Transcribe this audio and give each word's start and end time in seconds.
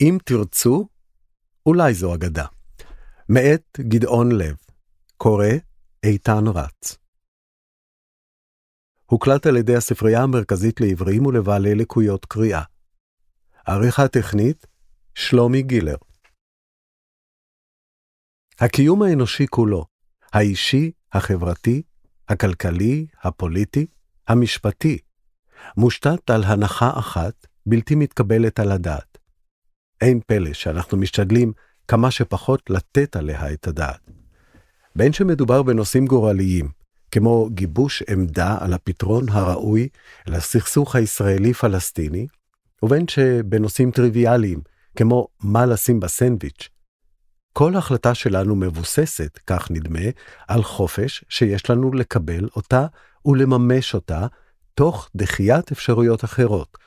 אם 0.00 0.18
תרצו, 0.24 0.88
אולי 1.66 1.94
זו 1.94 2.14
אגדה. 2.14 2.46
מאת 3.28 3.78
גדעון 3.80 4.32
לב, 4.32 4.56
קורא 5.16 5.46
איתן 6.02 6.44
רץ. 6.54 6.98
הוקלט 9.06 9.46
על 9.46 9.56
ידי 9.56 9.76
הספרייה 9.76 10.22
המרכזית 10.22 10.80
לעברים 10.80 11.26
ולבעלי 11.26 11.74
לקויות 11.74 12.24
קריאה. 12.24 12.62
עריכה 13.66 14.08
טכנית, 14.08 14.66
שלומי 15.14 15.62
גילר. 15.62 15.96
הקיום 18.58 19.02
האנושי 19.02 19.46
כולו, 19.46 19.86
האישי, 20.32 20.92
החברתי, 21.12 21.82
הכלכלי, 22.28 23.06
הפוליטי, 23.22 23.86
המשפטי, 24.28 24.98
מושתת 25.76 26.30
על 26.30 26.44
הנחה 26.44 26.90
אחת 26.98 27.46
בלתי 27.66 27.94
מתקבלת 27.94 28.58
על 28.58 28.72
הדעת. 28.72 29.18
אין 30.00 30.20
פלא 30.26 30.52
שאנחנו 30.52 30.98
משתדלים 30.98 31.52
כמה 31.88 32.10
שפחות 32.10 32.70
לתת 32.70 33.16
עליה 33.16 33.52
את 33.52 33.66
הדעת. 33.66 34.10
בין 34.96 35.12
שמדובר 35.12 35.62
בנושאים 35.62 36.06
גורליים, 36.06 36.68
כמו 37.10 37.48
גיבוש 37.50 38.02
עמדה 38.10 38.56
על 38.60 38.72
הפתרון 38.72 39.28
הראוי 39.28 39.88
לסכסוך 40.26 40.96
הישראלי-פלסטיני, 40.96 42.26
ובין 42.82 43.08
שבנושאים 43.08 43.90
טריוויאליים, 43.90 44.60
כמו 44.96 45.28
מה 45.40 45.66
לשים 45.66 46.00
בסנדוויץ', 46.00 46.68
כל 47.52 47.76
החלטה 47.76 48.14
שלנו 48.14 48.56
מבוססת, 48.56 49.38
כך 49.46 49.70
נדמה, 49.70 50.00
על 50.48 50.62
חופש 50.62 51.24
שיש 51.28 51.70
לנו 51.70 51.92
לקבל 51.92 52.48
אותה 52.56 52.86
ולממש 53.26 53.94
אותה, 53.94 54.26
תוך 54.74 55.10
דחיית 55.16 55.72
אפשרויות 55.72 56.24
אחרות. 56.24 56.78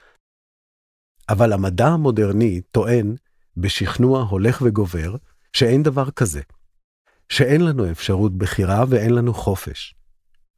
אבל 1.30 1.54
המדע 1.54 1.88
המודרני 1.88 2.62
טוען, 2.62 3.16
בשכנוע 3.58 4.22
הולך 4.22 4.62
וגובר, 4.66 5.16
שאין 5.54 5.84
דבר 5.84 6.12
כזה. 6.12 6.42
שאין 7.30 7.62
לנו 7.66 7.92
אפשרות 7.92 8.38
בחירה 8.38 8.84
ואין 8.90 9.16
לנו 9.16 9.34
חופש. 9.34 9.96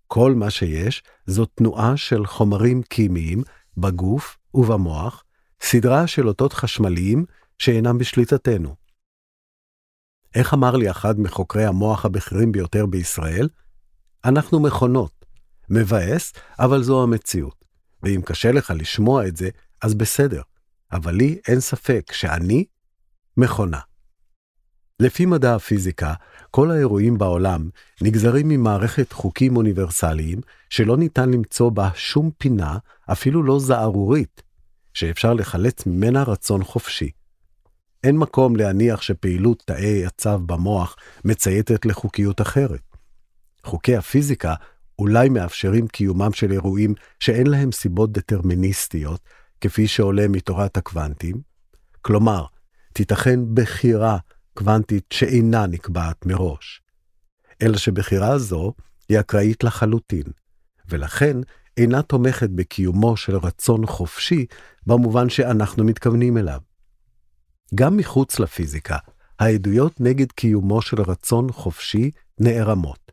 כל 0.08 0.34
מה 0.36 0.50
שיש 0.50 1.04
זו 1.26 1.46
תנועה 1.46 1.98
של 1.98 2.26
חומרים 2.26 2.84
כימיים 2.84 3.44
בגוף 3.78 4.38
ובמוח, 4.54 5.24
סדרה 5.62 6.08
של 6.08 6.28
אותות 6.28 6.54
חשמליים 6.54 7.26
שאינם 7.58 7.98
בשליטתנו. 7.98 8.76
איך 10.36 10.54
אמר 10.54 10.76
לי 10.76 10.92
אחד 10.92 11.20
מחוקרי 11.20 11.66
המוח 11.66 12.06
הבכירים 12.06 12.52
ביותר 12.52 12.86
בישראל? 12.86 13.50
אנחנו 14.26 14.60
מכונות. 14.60 15.26
מבאס, 15.70 16.34
אבל 16.60 16.84
זו 16.84 17.04
המציאות. 17.04 17.66
ואם 18.04 18.22
קשה 18.26 18.52
לך 18.52 18.74
לשמוע 18.76 19.28
את 19.28 19.38
זה, 19.38 19.50
אז 19.82 19.94
בסדר. 19.94 20.42
אבל 20.94 21.16
לי 21.16 21.40
אין 21.48 21.60
ספק 21.60 22.12
שאני 22.12 22.66
מכונה. 23.38 23.80
לפי 25.00 25.26
מדע 25.26 25.56
הפיזיקה, 25.56 26.14
כל 26.52 26.72
האירועים 26.72 27.18
בעולם 27.18 27.70
נגזרים 28.02 28.48
ממערכת 28.48 29.12
חוקים 29.14 29.58
אוניברסליים 29.58 30.42
שלא 30.70 30.98
ניתן 30.98 31.30
למצוא 31.30 31.70
בה 31.70 31.90
שום 31.96 32.32
פינה, 32.38 32.78
אפילו 33.12 33.44
לא 33.44 33.60
זערורית, 33.60 34.42
שאפשר 34.94 35.34
לחלץ 35.34 35.86
ממנה 35.86 36.24
רצון 36.24 36.64
חופשי. 36.64 37.12
אין 38.04 38.18
מקום 38.18 38.56
להניח 38.56 39.02
שפעילות 39.02 39.64
תאי 39.66 40.06
הצו 40.06 40.40
במוח 40.40 40.96
מצייתת 41.26 41.86
לחוקיות 41.86 42.42
אחרת. 42.42 42.82
חוקי 43.64 43.96
הפיזיקה 43.96 44.54
אולי 45.00 45.30
מאפשרים 45.30 45.88
קיומם 45.88 46.34
של 46.34 46.52
אירועים 46.52 46.94
שאין 47.20 47.48
להם 47.48 47.72
סיבות 47.72 48.12
דטרמיניסטיות, 48.12 49.22
כפי 49.62 49.88
שעולה 49.88 50.28
מתורת 50.28 50.78
הקוונטים, 50.78 51.42
כלומר, 52.02 52.46
תיתכן 52.94 53.40
בחירה 53.54 54.18
קוונטית 54.54 55.06
שאינה 55.14 55.68
נקבעת 55.68 56.26
מראש. 56.26 56.82
אלא 57.62 57.78
שבחירה 57.78 58.38
זו 58.38 58.74
היא 59.10 59.20
אקראית 59.20 59.64
לחלוטין, 59.64 60.24
ולכן 60.90 61.38
אינה 61.78 62.02
תומכת 62.02 62.50
בקיומו 62.50 63.18
של 63.18 63.36
רצון 63.36 63.86
חופשי 63.86 64.46
במובן 64.88 65.30
שאנחנו 65.30 65.84
מתכוונים 65.84 66.38
אליו. 66.38 66.60
גם 67.76 67.98
מחוץ 67.98 68.40
לפיזיקה, 68.40 68.98
העדויות 69.40 70.02
נגד 70.02 70.32
קיומו 70.32 70.82
של 70.82 71.02
רצון 71.02 71.52
חופשי 71.52 72.12
נערמות. 72.40 73.12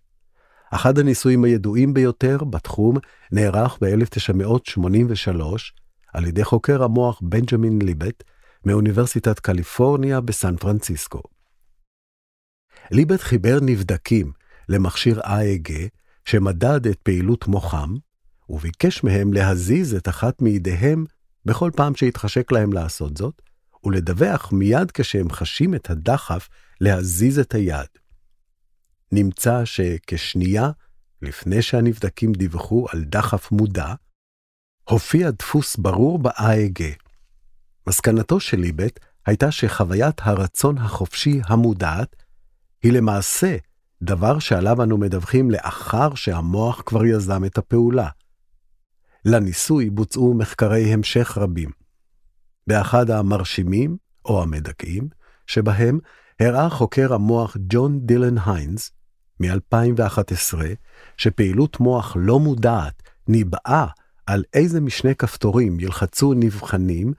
אחד 0.70 0.98
הניסויים 0.98 1.44
הידועים 1.44 1.94
ביותר 1.94 2.38
בתחום 2.44 2.96
נערך 3.32 3.78
ב-1983 3.80 5.42
על 6.12 6.26
ידי 6.26 6.44
חוקר 6.44 6.82
המוח 6.82 7.20
בנג'מין 7.22 7.82
ליבט 7.82 8.22
מאוניברסיטת 8.64 9.38
קליפורניה 9.38 10.20
בסן 10.20 10.56
פרנסיסקו. 10.56 11.22
ליבט 12.90 13.20
חיבר 13.20 13.58
נבדקים 13.62 14.32
למכשיר 14.68 15.20
AEG 15.20 15.72
שמדד 16.24 16.86
את 16.86 16.98
פעילות 17.02 17.46
מוחם, 17.46 17.94
וביקש 18.48 19.04
מהם 19.04 19.32
להזיז 19.32 19.94
את 19.94 20.08
אחת 20.08 20.42
מידיהם 20.42 21.04
בכל 21.44 21.70
פעם 21.76 21.94
שהתחשק 21.94 22.52
להם 22.52 22.72
לעשות 22.72 23.16
זאת, 23.16 23.42
ולדווח 23.84 24.52
מיד 24.52 24.90
כשהם 24.90 25.30
חשים 25.30 25.74
את 25.74 25.90
הדחף 25.90 26.48
להזיז 26.80 27.38
את 27.38 27.54
היד. 27.54 27.88
נמצא 29.12 29.64
שכשנייה 29.64 30.70
לפני 31.22 31.62
שהנבדקים 31.62 32.32
דיווחו 32.32 32.86
על 32.92 33.04
דחף 33.04 33.52
מודע, 33.52 33.94
הופיע 34.90 35.30
דפוס 35.30 35.76
ברור 35.76 36.18
ב-AEG. 36.18 36.82
מסקנתו 37.86 38.40
של 38.40 38.56
ליבט 38.56 39.00
הייתה 39.26 39.50
שחוויית 39.50 40.20
הרצון 40.22 40.78
החופשי 40.78 41.40
המודעת 41.44 42.16
היא 42.82 42.92
למעשה 42.92 43.56
דבר 44.02 44.38
שעליו 44.38 44.82
אנו 44.82 44.98
מדווחים 44.98 45.50
לאחר 45.50 46.14
שהמוח 46.14 46.82
כבר 46.86 47.04
יזם 47.04 47.44
את 47.44 47.58
הפעולה. 47.58 48.08
לניסוי 49.24 49.90
בוצעו 49.90 50.34
מחקרי 50.34 50.92
המשך 50.92 51.38
רבים. 51.38 51.70
באחד 52.66 53.10
המרשימים, 53.10 53.96
או 54.24 54.42
המדכאים, 54.42 55.08
שבהם 55.46 55.98
הראה 56.40 56.70
חוקר 56.70 57.14
המוח 57.14 57.56
ג'ון 57.60 58.00
דילן 58.00 58.38
היינס, 58.46 58.90
מ-2011, 59.40 60.58
שפעילות 61.16 61.80
מוח 61.80 62.16
לא 62.20 62.40
מודעת 62.40 63.02
ניבאה 63.28 63.86
על 64.28 64.44
איזה 64.54 64.80
משני 64.80 65.14
כפתורים 65.14 65.80
ילחצו 65.80 66.34
נבחנים 66.34 67.12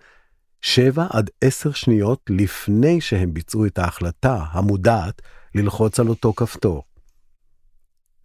7 0.61 1.07
עד 1.09 1.29
10 1.41 1.71
שניות 1.71 2.29
לפני 2.29 3.01
שהם 3.01 3.33
ביצעו 3.33 3.65
את 3.65 3.77
ההחלטה 3.79 4.45
המודעת 4.51 5.21
ללחוץ 5.55 5.99
על 5.99 6.07
אותו 6.07 6.33
כפתור. 6.33 6.83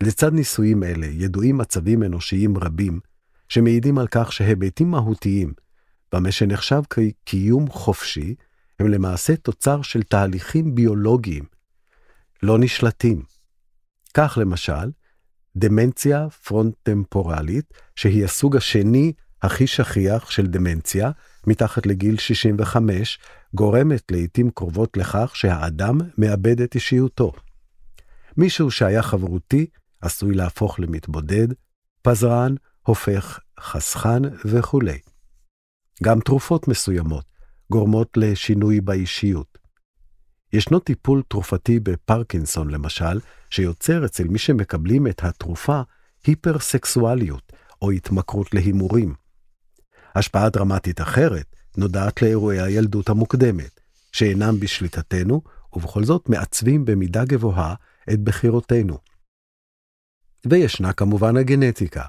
לצד 0.03 0.33
ניסויים 0.33 0.83
אלה 0.83 1.07
ידועים 1.07 1.59
מצבים 1.59 2.03
אנושיים 2.03 2.59
רבים 2.59 3.01
שמעידים 3.49 3.99
על 3.99 4.07
כך 4.11 4.33
שהיבטים 4.33 4.91
מהותיים, 4.91 5.53
במה 6.13 6.33
שנחשב 6.33 6.83
כקיום 6.91 7.69
חופשי, 7.69 8.35
הם 8.81 8.89
למעשה 8.89 9.37
תוצר 9.37 9.83
של 9.83 10.03
תהליכים 10.03 10.75
ביולוגיים, 10.75 11.45
לא 12.43 12.59
נשלטים. 12.59 13.23
כך 14.15 14.39
למשל, 14.41 14.91
דמנציה 15.57 16.31
פרונט-טמפורלית, 16.31 17.73
שהיא 17.95 18.25
הסוג 18.25 18.57
השני 18.57 19.13
הכי 19.43 19.67
שכיח 19.67 20.31
של 20.31 20.47
דמנציה, 20.47 21.11
מתחת 21.47 21.87
לגיל 21.87 22.19
65, 22.19 23.19
גורמת 23.55 24.13
לעתים 24.13 24.51
קרובות 24.51 24.97
לכך 24.97 25.33
שהאדם 25.35 25.99
מאבד 26.19 26.61
את 26.61 26.75
אישיותו. 26.75 27.33
מישהו 28.37 28.71
שהיה 28.71 29.03
חברותי 29.03 29.67
עשוי 30.01 30.35
להפוך 30.35 30.81
למתבודד, 30.81 31.49
פזרן 32.03 32.55
הופך 32.83 33.39
חסכן 33.61 34.23
וכולי. 34.45 34.99
גם 36.03 36.21
תרופות 36.21 36.69
מסוימות 36.69 37.25
גורמות 37.71 38.17
לשינוי 38.17 38.81
באישיות. 38.81 39.59
ישנו 40.53 40.79
טיפול 40.79 41.23
תרופתי 41.29 41.81
בפרקינסון 41.81 42.71
למשל, 42.71 43.21
שיוצר 43.51 44.05
אצל 44.05 44.25
מי 44.25 44.39
שמקבלים 44.39 45.07
את 45.07 45.25
התרופה 45.25 45.81
היפרסקסואליות 46.27 47.53
או 47.83 47.91
התמכרות 47.91 48.55
להימורים. 48.55 49.15
השפעה 50.15 50.51
דרמטית 50.51 51.01
אחרת 51.01 51.57
נודעת 51.77 52.23
לאירועי 52.23 52.61
הילדות 52.61 53.09
המוקדמת, 53.09 53.81
שאינם 54.13 54.61
בשליטתנו, 54.61 55.43
ובכל 55.73 56.05
זאת 56.05 56.29
מעצבים 56.29 56.85
במידה 56.85 57.25
גבוהה 57.25 57.75
את 58.13 58.21
בחירותינו. 58.21 58.99
וישנה 60.47 60.93
כמובן 60.93 61.37
הגנטיקה, 61.37 62.05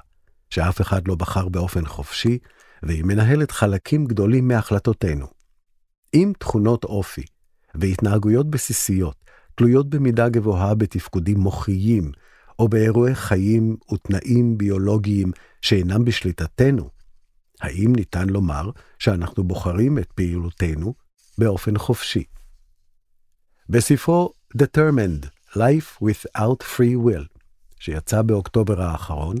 שאף 0.50 0.80
אחד 0.80 1.08
לא 1.08 1.14
בחר 1.14 1.48
באופן 1.48 1.86
חופשי, 1.86 2.38
והיא 2.82 3.04
מנהלת 3.04 3.50
חלקים 3.50 4.04
גדולים 4.04 4.48
מהחלטותינו. 4.48 5.26
אם 6.14 6.32
תכונות 6.38 6.84
אופי 6.84 7.24
והתנהגויות 7.74 8.50
בסיסיות 8.50 9.16
תלויות 9.54 9.90
במידה 9.90 10.28
גבוהה 10.28 10.74
בתפקודים 10.74 11.38
מוחיים, 11.38 12.12
או 12.58 12.68
באירועי 12.68 13.14
חיים 13.14 13.76
ותנאים 13.92 14.58
ביולוגיים 14.58 15.32
שאינם 15.62 16.04
בשליטתנו, 16.04 16.90
האם 17.60 17.92
ניתן 17.96 18.28
לומר 18.28 18.70
שאנחנו 18.98 19.44
בוחרים 19.44 19.98
את 19.98 20.12
פעילותנו, 20.12 20.94
באופן 21.38 21.78
חופשי. 21.78 22.24
בספרו 23.68 24.32
Determined 24.58 25.26
Life 25.56 26.02
Without 26.02 26.62
Free 26.62 27.06
Will, 27.06 27.38
שיצא 27.80 28.22
באוקטובר 28.22 28.82
האחרון, 28.82 29.36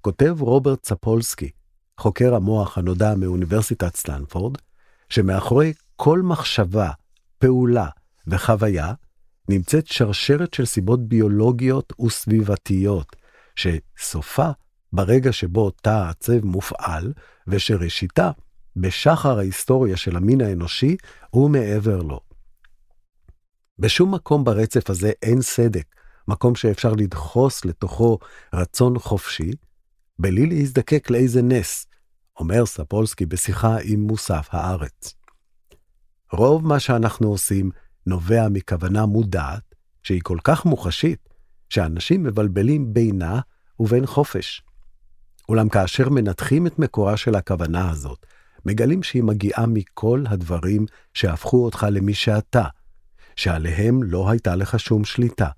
כותב 0.00 0.36
רוברט 0.40 0.82
צפולסקי, 0.82 1.50
חוקר 1.98 2.34
המוח 2.34 2.78
הנודע 2.78 3.14
מאוניברסיטת 3.14 3.96
סטנפורד, 3.96 4.56
שמאחורי 5.08 5.72
כל 5.96 6.22
מחשבה, 6.22 6.90
פעולה 7.38 7.88
וחוויה 8.26 8.92
נמצאת 9.48 9.86
שרשרת 9.86 10.54
של 10.54 10.64
סיבות 10.64 11.08
ביולוגיות 11.08 11.92
וסביבתיות, 12.00 13.16
שסופה 13.56 14.50
ברגע 14.92 15.32
שבו 15.32 15.70
תא 15.70 15.88
העצב 15.88 16.44
מופעל, 16.44 17.12
ושראשיתה 17.46 18.30
בשחר 18.76 19.38
ההיסטוריה 19.38 19.96
של 19.96 20.16
המין 20.16 20.40
האנושי 20.40 20.96
ומעבר 21.34 22.02
לו. 22.02 22.20
בשום 23.78 24.14
מקום 24.14 24.44
ברצף 24.44 24.90
הזה 24.90 25.12
אין 25.22 25.42
סדק, 25.42 25.86
מקום 26.28 26.54
שאפשר 26.54 26.92
לדחוס 26.92 27.64
לתוכו 27.64 28.18
רצון 28.54 28.98
חופשי, 28.98 29.50
בלי 30.18 30.46
להזדקק 30.46 31.10
לאיזה 31.10 31.42
נס, 31.42 31.86
אומר 32.40 32.66
ספולסקי 32.66 33.26
בשיחה 33.26 33.76
עם 33.84 34.00
מוסף 34.00 34.48
הארץ. 34.50 35.14
רוב 36.32 36.66
מה 36.66 36.80
שאנחנו 36.80 37.28
עושים 37.28 37.70
נובע 38.06 38.48
מכוונה 38.48 39.06
מודעת, 39.06 39.74
שהיא 40.02 40.20
כל 40.24 40.38
כך 40.44 40.64
מוחשית, 40.64 41.28
שאנשים 41.70 42.22
מבלבלים 42.22 42.94
בינה 42.94 43.40
ובין 43.80 44.06
חופש. 44.06 44.62
אולם 45.48 45.68
כאשר 45.68 46.08
מנתחים 46.08 46.66
את 46.66 46.78
מקורה 46.78 47.16
של 47.16 47.34
הכוונה 47.34 47.90
הזאת, 47.90 48.26
מגלים 48.66 49.02
שהיא 49.02 49.22
מגיעה 49.22 49.66
מכל 49.66 50.24
הדברים 50.28 50.86
שהפכו 51.14 51.64
אותך 51.64 51.86
למי 51.90 52.14
שאתה, 52.14 52.64
שעליהם 53.36 54.02
לא 54.02 54.30
הייתה 54.30 54.56
לך 54.56 54.80
שום 54.80 55.04
שליטה. 55.04 55.48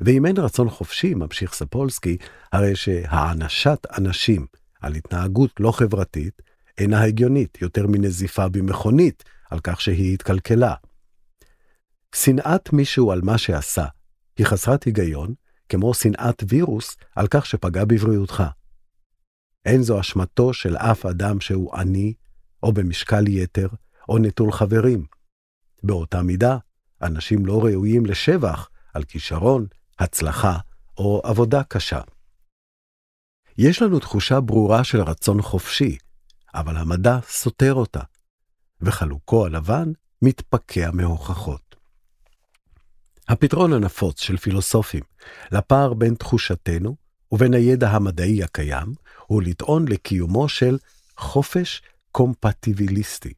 ואם 0.00 0.26
אין 0.26 0.36
רצון 0.36 0.70
חופשי, 0.70 1.14
ממשיך 1.14 1.54
ספולסקי, 1.54 2.16
הרי 2.52 2.76
שהענשת 2.76 3.86
אנשים 3.98 4.46
על 4.80 4.94
התנהגות 4.94 5.50
לא 5.60 5.72
חברתית 5.72 6.42
אינה 6.78 7.02
הגיונית 7.02 7.58
יותר 7.62 7.86
מנזיפה 7.86 8.48
במכונית 8.48 9.24
על 9.50 9.60
כך 9.60 9.80
שהיא 9.80 10.14
התקלקלה. 10.14 10.74
שנאת 12.14 12.72
מישהו 12.72 13.12
על 13.12 13.20
מה 13.22 13.38
שעשה 13.38 13.86
היא 14.36 14.46
חסרת 14.46 14.84
היגיון, 14.84 15.34
כמו 15.68 15.94
שנאת 15.94 16.44
וירוס 16.48 16.96
על 17.16 17.26
כך 17.30 17.46
שפגע 17.46 17.84
בבריאותך. 17.84 18.42
אין 19.64 19.82
זו 19.82 20.00
אשמתו 20.00 20.52
של 20.52 20.76
אף 20.76 21.06
אדם 21.06 21.40
שהוא 21.40 21.76
עני, 21.76 22.14
או 22.62 22.72
במשקל 22.72 23.28
יתר, 23.28 23.68
או 24.08 24.18
נטול 24.18 24.52
חברים. 24.52 25.06
באותה 25.82 26.22
מידה, 26.22 26.56
אנשים 27.02 27.46
לא 27.46 27.64
ראויים 27.64 28.06
לשבח 28.06 28.68
על 28.94 29.04
כישרון, 29.04 29.66
הצלחה 29.98 30.58
או 30.98 31.20
עבודה 31.24 31.64
קשה. 31.64 32.00
יש 33.58 33.82
לנו 33.82 33.98
תחושה 33.98 34.40
ברורה 34.40 34.84
של 34.84 35.00
רצון 35.00 35.42
חופשי, 35.42 35.98
אבל 36.54 36.76
המדע 36.76 37.18
סותר 37.28 37.74
אותה, 37.74 38.00
וחלוקו 38.80 39.46
הלבן 39.46 39.92
מתפקע 40.22 40.90
מהוכחות. 40.92 41.69
הפתרון 43.30 43.72
הנפוץ 43.72 44.20
של 44.20 44.36
פילוסופים 44.36 45.00
לפער 45.52 45.94
בין 45.94 46.14
תחושתנו 46.14 46.96
ובין 47.32 47.54
הידע 47.54 47.90
המדעי 47.90 48.42
הקיים 48.42 48.94
הוא 49.26 49.42
לטעון 49.42 49.88
לקיומו 49.88 50.48
של 50.48 50.78
חופש 51.16 51.82
קומפטיביליסטי. 52.12 53.32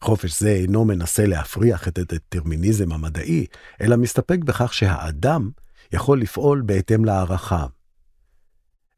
חופש 0.00 0.40
זה 0.40 0.48
אינו 0.48 0.84
מנסה 0.84 1.26
להפריח 1.26 1.88
את 1.88 1.98
הדטרמיניזם 1.98 2.92
המדעי, 2.92 3.46
אלא 3.80 3.96
מסתפק 3.96 4.38
בכך 4.38 4.74
שהאדם 4.74 5.50
יכול 5.92 6.20
לפעול 6.20 6.62
בהתאם 6.66 7.04
לערכיו. 7.04 7.68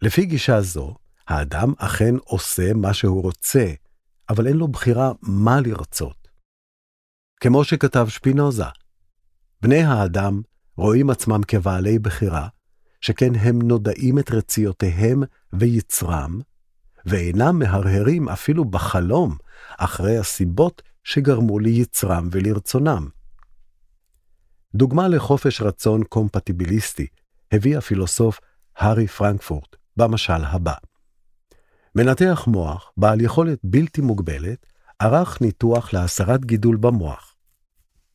לפי 0.03 0.27
גישה 0.27 0.61
זו, 0.61 0.97
האדם 1.29 1.73
אכן 1.79 2.15
עושה 2.25 2.75
מה 2.75 2.95
שהוא 2.95 3.23
רוצה, 3.23 3.73
אבל 4.29 4.47
אין 4.47 4.57
לו 4.57 4.69
בחירה 4.69 5.13
מה 5.23 5.61
לרצות. 5.61 6.29
כמו 7.41 7.65
שכתב 7.65 8.07
שפינוזה, 8.09 8.65
בני 9.63 9.83
האדם 9.83 10.43
רואים 10.77 11.11
עצמם 11.11 11.41
כבעלי 11.49 11.99
בחירה, 11.99 12.49
שכן 13.01 13.35
הם 13.35 13.63
נודעים 13.63 14.19
את 14.19 14.31
רציותיהם 14.31 15.23
ויצרם, 15.53 16.41
ואינם 17.07 17.59
מהרהרים 17.59 18.29
אפילו 18.29 18.65
בחלום 18.65 19.37
אחרי 19.79 20.19
הסיבות 20.19 20.83
שגרמו 21.05 21.59
ליצרם 21.59 22.29
ולרצונם. 22.33 23.09
דוגמה 24.75 25.09
לחופש 25.09 25.61
רצון 25.63 26.05
קומפטיביליסטי 26.05 27.07
הביא 27.53 27.79
הפילוסוף 27.79 28.41
הארי 28.77 29.07
פרנקפורט 29.07 29.77
במשל 29.97 30.45
הבא. 30.45 30.75
מנתח 31.95 32.45
מוח, 32.47 32.93
בעל 32.97 33.21
יכולת 33.21 33.59
בלתי 33.65 34.01
מוגבלת, 34.01 34.67
ערך 34.99 35.41
ניתוח 35.41 35.93
להסרת 35.93 36.45
גידול 36.45 36.77
במוח. 36.77 37.35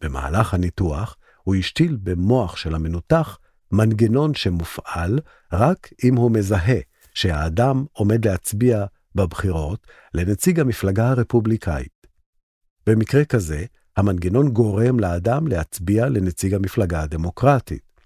במהלך 0.01 0.53
הניתוח, 0.53 1.15
הוא 1.43 1.55
השתיל 1.55 1.97
במוח 2.03 2.55
של 2.55 2.75
המנותח 2.75 3.39
מנגנון 3.71 4.33
שמופעל 4.33 5.19
רק 5.53 5.89
אם 6.03 6.15
הוא 6.15 6.31
מזהה 6.31 6.79
שהאדם 7.13 7.85
עומד 7.91 8.25
להצביע 8.25 8.85
בבחירות 9.15 9.87
לנציג 10.13 10.59
המפלגה 10.59 11.09
הרפובליקאית. 11.09 12.07
במקרה 12.87 13.25
כזה, 13.25 13.65
המנגנון 13.97 14.49
גורם 14.49 14.99
לאדם 14.99 15.47
להצביע 15.47 16.09
לנציג 16.09 16.53
המפלגה 16.53 17.01
הדמוקרטית. 17.01 18.01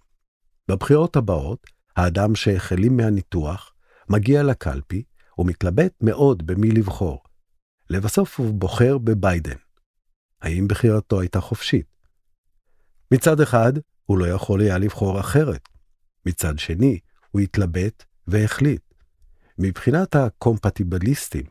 בבחירות 0.67 1.15
הבאות, 1.15 1.67
האדם 1.95 2.35
שהחלים 2.35 2.97
מהניתוח 2.97 3.73
מגיע 4.09 4.43
לקלפי 4.43 5.03
ומתלבט 5.37 5.93
מאוד 6.01 6.47
במי 6.47 6.71
לבחור. 6.71 7.23
לבסוף 7.89 8.39
הוא 8.39 8.53
בוחר 8.53 8.97
בביידן. 8.97 9.57
האם 10.41 10.67
בחירתו 10.67 11.19
הייתה 11.21 11.41
חופשית? 11.41 11.96
מצד 13.11 13.41
אחד, 13.41 13.73
הוא 14.05 14.17
לא 14.17 14.25
יכול 14.27 14.61
היה 14.61 14.77
לבחור 14.77 15.19
אחרת. 15.19 15.69
מצד 16.25 16.59
שני, 16.59 16.99
הוא 17.31 17.41
התלבט 17.41 18.03
והחליט. 18.27 18.81
מבחינת 19.57 20.15
הקומפטיבליסטים, 20.15 21.45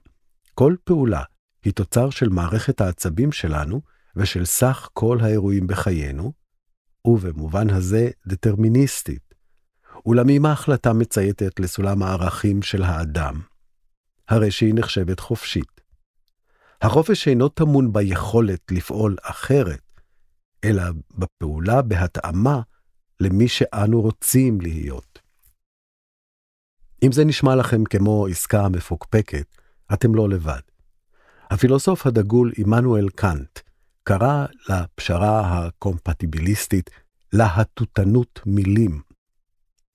כל 0.55 0.75
פעולה 0.85 1.23
היא 1.65 1.73
תוצר 1.73 2.11
של 2.11 2.29
מערכת 2.29 2.81
העצבים 2.81 3.33
שלנו 3.33 3.81
ושל 4.17 4.45
סך 4.45 4.89
כל 4.93 5.19
האירועים 5.23 5.67
בחיינו, 5.67 6.33
ובמובן 7.07 7.71
הזה 7.71 8.11
דטרמיניסטית. 8.27 9.35
אולם 10.07 10.29
אם 10.29 10.47
ההחלטה 10.47 10.93
מצייתת 10.93 11.61
לסולם 11.61 12.03
הערכים 12.03 12.63
של 12.63 12.83
האדם, 12.83 13.41
הרי 14.29 14.51
שהיא 14.51 14.75
נחשבת 14.75 15.21
חופשית. 15.21 15.81
החופש 16.83 17.29
אינו 17.29 17.49
טמון 17.49 17.93
ביכולת 17.93 18.61
לפעול 18.71 19.17
אחרת, 19.23 19.86
אלא 20.67 20.83
בפעולה 21.19 21.83
בהתאמה 21.83 22.61
למי 23.21 23.49
שאנו 23.49 24.01
רוצים 24.01 24.61
להיות. 24.61 25.19
אם 27.03 27.13
זה 27.13 27.25
נשמע 27.25 27.55
לכם 27.57 27.85
כמו 27.85 28.27
עסקה 28.27 28.69
מפוקפקת, 28.69 29.47
אתם 29.93 30.15
לא 30.15 30.29
לבד. 30.29 30.61
הפילוסוף 31.51 32.07
הדגול 32.07 32.53
עמנואל 32.57 33.09
קאנט 33.09 33.59
קרא 34.03 34.47
לפשרה 34.69 35.67
הקומפטיביליסטית 35.67 36.91
להטוטנות 37.33 38.41
מילים. 38.47 39.03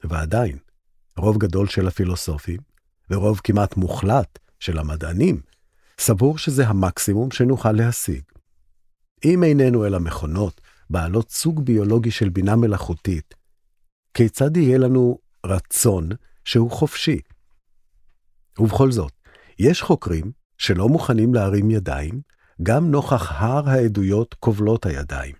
ועדיין, 0.03 0.57
רוב 1.17 1.37
גדול 1.37 1.67
של 1.67 1.87
הפילוסופים, 1.87 2.59
ורוב 3.09 3.41
כמעט 3.43 3.77
מוחלט 3.77 4.39
של 4.59 4.79
המדענים, 4.79 5.41
סבור 5.99 6.37
שזה 6.37 6.67
המקסימום 6.67 7.31
שנוכל 7.31 7.71
להשיג. 7.71 8.21
אם 9.25 9.43
איננו 9.43 9.85
אלא 9.85 9.99
מכונות 9.99 10.61
בעלות 10.89 11.31
סוג 11.31 11.65
ביולוגי 11.65 12.11
של 12.11 12.29
בינה 12.29 12.55
מלאכותית, 12.55 13.33
כיצד 14.13 14.57
יהיה 14.57 14.77
לנו 14.77 15.17
רצון 15.45 16.09
שהוא 16.45 16.71
חופשי? 16.71 17.19
ובכל 18.59 18.91
זאת, 18.91 19.13
יש 19.59 19.81
חוקרים 19.81 20.31
שלא 20.57 20.89
מוכנים 20.89 21.33
להרים 21.33 21.71
ידיים, 21.71 22.21
גם 22.63 22.91
נוכח 22.91 23.31
הר 23.31 23.69
העדויות 23.69 24.33
כובלות 24.39 24.85
הידיים. 24.85 25.35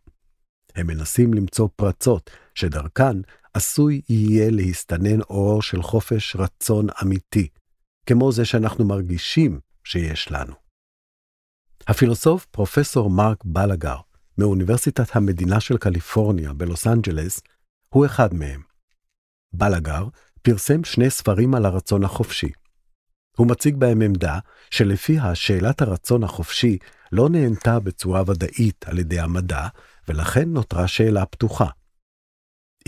הם 0.75 0.87
מנסים 0.87 1.33
למצוא 1.33 1.67
פרצות 1.75 2.29
שדרכן 2.55 3.17
עשוי 3.53 4.01
יהיה 4.09 4.49
להסתנן 4.51 5.21
אור 5.21 5.61
של 5.61 5.81
חופש 5.81 6.35
רצון 6.35 6.87
אמיתי, 7.03 7.47
כמו 8.05 8.31
זה 8.31 8.45
שאנחנו 8.45 8.85
מרגישים 8.85 9.59
שיש 9.83 10.31
לנו. 10.31 10.60
הפילוסוף 11.87 12.45
פרופסור 12.45 13.09
מרק 13.09 13.37
בלגר, 13.45 13.97
מאוניברסיטת 14.37 15.15
המדינה 15.15 15.59
של 15.59 15.77
קליפורניה 15.77 16.53
בלוס 16.53 16.87
אנג'לס, 16.87 17.41
הוא 17.89 18.05
אחד 18.05 18.33
מהם. 18.33 18.61
בלגר 19.53 20.07
פרסם 20.41 20.83
שני 20.83 21.09
ספרים 21.09 21.55
על 21.55 21.65
הרצון 21.65 22.03
החופשי. 22.03 22.51
הוא 23.37 23.47
מציג 23.47 23.75
בהם 23.75 24.01
עמדה 24.01 24.39
שלפיה 24.71 25.35
שאלת 25.35 25.81
הרצון 25.81 26.23
החופשי 26.23 26.77
לא 27.11 27.29
נהנתה 27.29 27.79
בצורה 27.79 28.23
ודאית 28.27 28.85
על 28.87 28.99
ידי 28.99 29.19
המדע, 29.19 29.67
ולכן 30.07 30.49
נותרה 30.49 30.87
שאלה 30.87 31.25
פתוחה. 31.25 31.67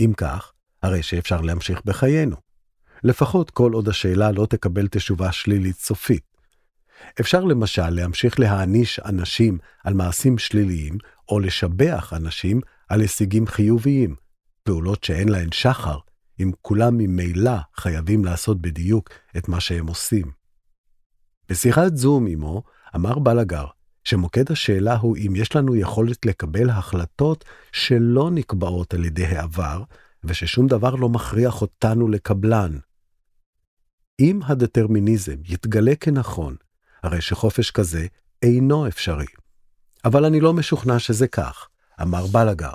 אם 0.00 0.12
כך, 0.16 0.52
הרי 0.82 1.02
שאפשר 1.02 1.40
להמשיך 1.40 1.80
בחיינו. 1.84 2.36
לפחות 3.04 3.50
כל 3.50 3.72
עוד 3.72 3.88
השאלה 3.88 4.32
לא 4.32 4.46
תקבל 4.46 4.88
תשובה 4.88 5.32
שלילית 5.32 5.76
סופית. 5.76 6.33
אפשר 7.20 7.44
למשל 7.44 7.90
להמשיך 7.90 8.40
להעניש 8.40 9.00
אנשים 9.00 9.58
על 9.84 9.94
מעשים 9.94 10.38
שליליים, 10.38 10.98
או 11.28 11.40
לשבח 11.40 12.12
אנשים 12.16 12.60
על 12.88 13.00
הישגים 13.00 13.46
חיוביים, 13.46 14.14
פעולות 14.62 15.04
שאין 15.04 15.28
להן 15.28 15.52
שחר, 15.52 15.98
אם 16.40 16.50
כולם 16.62 16.98
ממילא 16.98 17.56
חייבים 17.76 18.24
לעשות 18.24 18.60
בדיוק 18.60 19.10
את 19.36 19.48
מה 19.48 19.60
שהם 19.60 19.86
עושים. 19.86 20.30
בשיחת 21.48 21.96
זום 21.96 22.26
עמו 22.26 22.62
אמר 22.96 23.18
בלגר 23.18 23.66
שמוקד 24.04 24.52
השאלה 24.52 24.96
הוא 24.96 25.16
אם 25.16 25.32
יש 25.36 25.56
לנו 25.56 25.76
יכולת 25.76 26.26
לקבל 26.26 26.70
החלטות 26.70 27.44
שלא 27.72 28.30
נקבעות 28.30 28.94
על 28.94 29.04
ידי 29.04 29.26
העבר, 29.26 29.82
וששום 30.24 30.66
דבר 30.66 30.94
לא 30.94 31.08
מכריח 31.08 31.62
אותנו 31.62 32.08
לקבלן. 32.08 32.78
אם 34.20 34.40
הדטרמיניזם 34.46 35.36
יתגלה 35.44 35.94
כנכון, 36.00 36.56
הרי 37.04 37.20
שחופש 37.20 37.70
כזה 37.70 38.06
אינו 38.42 38.88
אפשרי. 38.88 39.26
אבל 40.04 40.24
אני 40.24 40.40
לא 40.40 40.52
משוכנע 40.52 40.98
שזה 40.98 41.28
כך, 41.28 41.68
אמר 42.02 42.26
בלגר. 42.26 42.72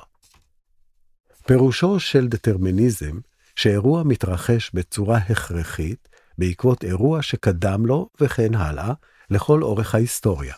פירושו 1.47 1.99
של 1.99 2.27
דטרמיניזם 2.27 3.19
שאירוע 3.55 4.03
מתרחש 4.03 4.71
בצורה 4.73 5.17
הכרחית 5.17 6.09
בעקבות 6.37 6.83
אירוע 6.83 7.21
שקדם 7.21 7.85
לו 7.85 8.09
וכן 8.21 8.55
הלאה 8.55 8.93
לכל 9.29 9.63
אורך 9.63 9.95
ההיסטוריה. 9.95 10.55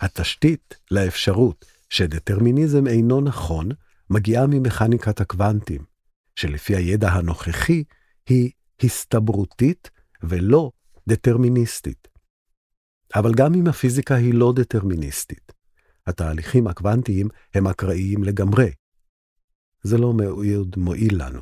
התשתית 0.00 0.74
לאפשרות 0.90 1.64
שדטרמיניזם 1.90 2.86
אינו 2.86 3.20
נכון 3.20 3.68
מגיעה 4.10 4.46
ממכניקת 4.46 5.20
הקוונטים, 5.20 5.84
שלפי 6.36 6.76
הידע 6.76 7.08
הנוכחי 7.08 7.84
היא 8.28 8.50
הסתברותית 8.82 9.90
ולא 10.22 10.70
דטרמיניסטית. 11.08 12.15
אבל 13.14 13.34
גם 13.34 13.54
אם 13.54 13.66
הפיזיקה 13.66 14.14
היא 14.14 14.34
לא 14.34 14.52
דטרמיניסטית, 14.56 15.52
התהליכים 16.06 16.66
הקוונטיים 16.66 17.28
הם 17.54 17.66
אקראיים 17.66 18.24
לגמרי. 18.24 18.70
זה 19.82 19.98
לא 19.98 20.14
מאוד 20.14 20.74
מועיל 20.76 21.24
לנו. 21.24 21.40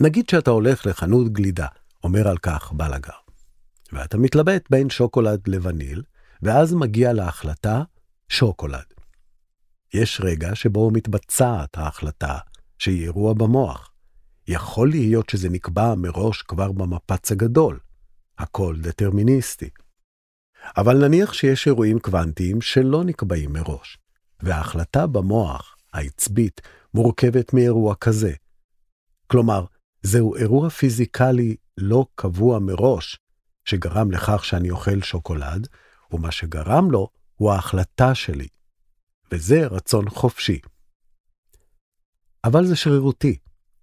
נגיד 0.00 0.28
שאתה 0.28 0.50
הולך 0.50 0.86
לחנות 0.86 1.32
גלידה, 1.32 1.66
אומר 2.04 2.28
על 2.28 2.38
כך 2.38 2.72
בלאגר, 2.72 3.12
ואתה 3.92 4.18
מתלבט 4.18 4.70
בין 4.70 4.90
שוקולד 4.90 5.40
לווניל, 5.48 6.02
ואז 6.42 6.74
מגיע 6.74 7.12
להחלטה 7.12 7.82
שוקולד. 8.28 8.84
יש 9.94 10.20
רגע 10.24 10.54
שבו 10.54 10.90
מתבצעת 10.90 11.78
ההחלטה, 11.78 12.38
שהיא 12.78 13.04
אירוע 13.04 13.34
במוח. 13.34 13.92
יכול 14.48 14.90
להיות 14.90 15.30
שזה 15.30 15.48
נקבע 15.48 15.94
מראש 15.94 16.42
כבר 16.42 16.72
במפץ 16.72 17.32
הגדול. 17.32 17.78
הכל 18.38 18.76
דטרמיניסטי. 18.80 19.70
אבל 20.76 21.06
נניח 21.06 21.32
שיש 21.32 21.66
אירועים 21.66 21.98
קוונטיים 21.98 22.60
שלא 22.60 23.04
נקבעים 23.04 23.52
מראש, 23.52 23.98
וההחלטה 24.40 25.06
במוח, 25.06 25.76
העצבית, 25.92 26.60
מורכבת 26.94 27.52
מאירוע 27.54 27.94
כזה. 27.94 28.32
כלומר, 29.26 29.64
זהו 30.02 30.36
אירוע 30.36 30.70
פיזיקלי 30.70 31.56
לא 31.78 32.06
קבוע 32.14 32.58
מראש, 32.58 33.18
שגרם 33.64 34.10
לכך 34.10 34.44
שאני 34.44 34.70
אוכל 34.70 35.02
שוקולד, 35.02 35.68
ומה 36.10 36.30
שגרם 36.30 36.90
לו 36.90 37.08
הוא 37.36 37.52
ההחלטה 37.52 38.14
שלי, 38.14 38.48
וזה 39.32 39.66
רצון 39.66 40.10
חופשי. 40.10 40.60
אבל 42.44 42.66
זה 42.66 42.76
שרירותי. 42.76 43.36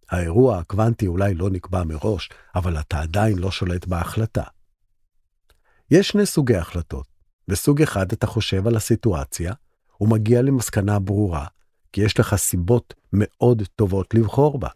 האירוע 0.09 0.57
הקוונטי 0.57 1.07
אולי 1.07 1.33
לא 1.33 1.49
נקבע 1.49 1.83
מראש, 1.83 2.29
אבל 2.55 2.79
אתה 2.79 2.99
עדיין 2.99 3.37
לא 3.37 3.51
שולט 3.51 3.85
בהחלטה. 3.85 4.43
יש 5.91 6.07
שני 6.07 6.25
סוגי 6.25 6.55
החלטות. 6.55 7.07
בסוג 7.47 7.81
אחד 7.81 8.11
אתה 8.11 8.27
חושב 8.27 8.67
על 8.67 8.75
הסיטואציה, 8.75 9.53
ומגיע 10.01 10.41
למסקנה 10.41 10.99
ברורה, 10.99 11.45
כי 11.93 12.01
יש 12.01 12.19
לך 12.19 12.35
סיבות 12.35 12.93
מאוד 13.13 13.63
טובות 13.75 14.13
לבחור 14.13 14.59
בה. 14.59 14.69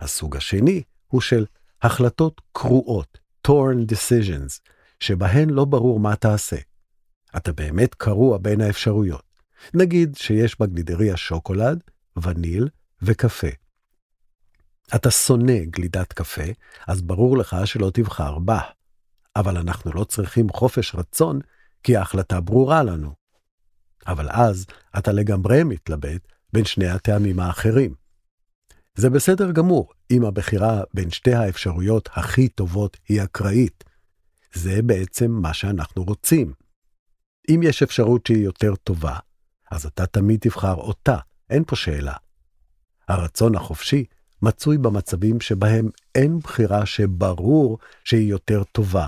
הסוג 0.00 0.36
השני 0.36 0.82
הוא 1.06 1.20
של 1.20 1.46
החלטות 1.82 2.40
קרועות, 2.52 3.18
torn 3.48 3.92
decisions, 3.92 4.60
שבהן 5.00 5.50
לא 5.50 5.64
ברור 5.64 6.00
מה 6.00 6.16
תעשה. 6.16 6.56
אתה 7.36 7.52
באמת 7.52 7.94
קרוע 7.94 8.38
בין 8.38 8.60
האפשרויות. 8.60 9.24
נגיד 9.74 10.16
שיש 10.16 10.60
בגלידריה 10.60 11.16
שוקולד, 11.16 11.82
וניל 12.22 12.68
וקפה. 13.02 13.48
אתה 14.94 15.10
שונא 15.10 15.64
גלידת 15.64 16.12
קפה, 16.12 16.42
אז 16.88 17.02
ברור 17.02 17.38
לך 17.38 17.56
שלא 17.64 17.90
תבחר 17.94 18.38
בה. 18.38 18.60
אבל 19.36 19.56
אנחנו 19.56 19.92
לא 19.92 20.04
צריכים 20.04 20.48
חופש 20.48 20.94
רצון, 20.94 21.40
כי 21.82 21.96
ההחלטה 21.96 22.40
ברורה 22.40 22.82
לנו. 22.82 23.14
אבל 24.06 24.28
אז 24.30 24.66
אתה 24.98 25.12
לגמרי 25.12 25.64
מתלבט 25.64 26.28
בין 26.52 26.64
שני 26.64 26.88
הטעמים 26.88 27.40
האחרים. 27.40 27.94
זה 28.94 29.10
בסדר 29.10 29.50
גמור 29.50 29.92
אם 30.10 30.24
הבחירה 30.24 30.82
בין 30.94 31.10
שתי 31.10 31.34
האפשרויות 31.34 32.08
הכי 32.12 32.48
טובות 32.48 32.96
היא 33.08 33.22
אקראית. 33.22 33.84
זה 34.52 34.82
בעצם 34.82 35.30
מה 35.30 35.54
שאנחנו 35.54 36.04
רוצים. 36.04 36.52
אם 37.48 37.60
יש 37.64 37.82
אפשרות 37.82 38.26
שהיא 38.26 38.44
יותר 38.44 38.76
טובה, 38.76 39.16
אז 39.70 39.86
אתה 39.86 40.06
תמיד 40.06 40.40
תבחר 40.40 40.74
אותה, 40.74 41.16
אין 41.50 41.64
פה 41.64 41.76
שאלה. 41.76 42.14
הרצון 43.08 43.54
החופשי 43.54 44.04
מצוי 44.42 44.78
במצבים 44.78 45.40
שבהם 45.40 45.88
אין 46.14 46.38
בחירה 46.38 46.86
שברור 46.86 47.78
שהיא 48.04 48.30
יותר 48.30 48.62
טובה. 48.64 49.06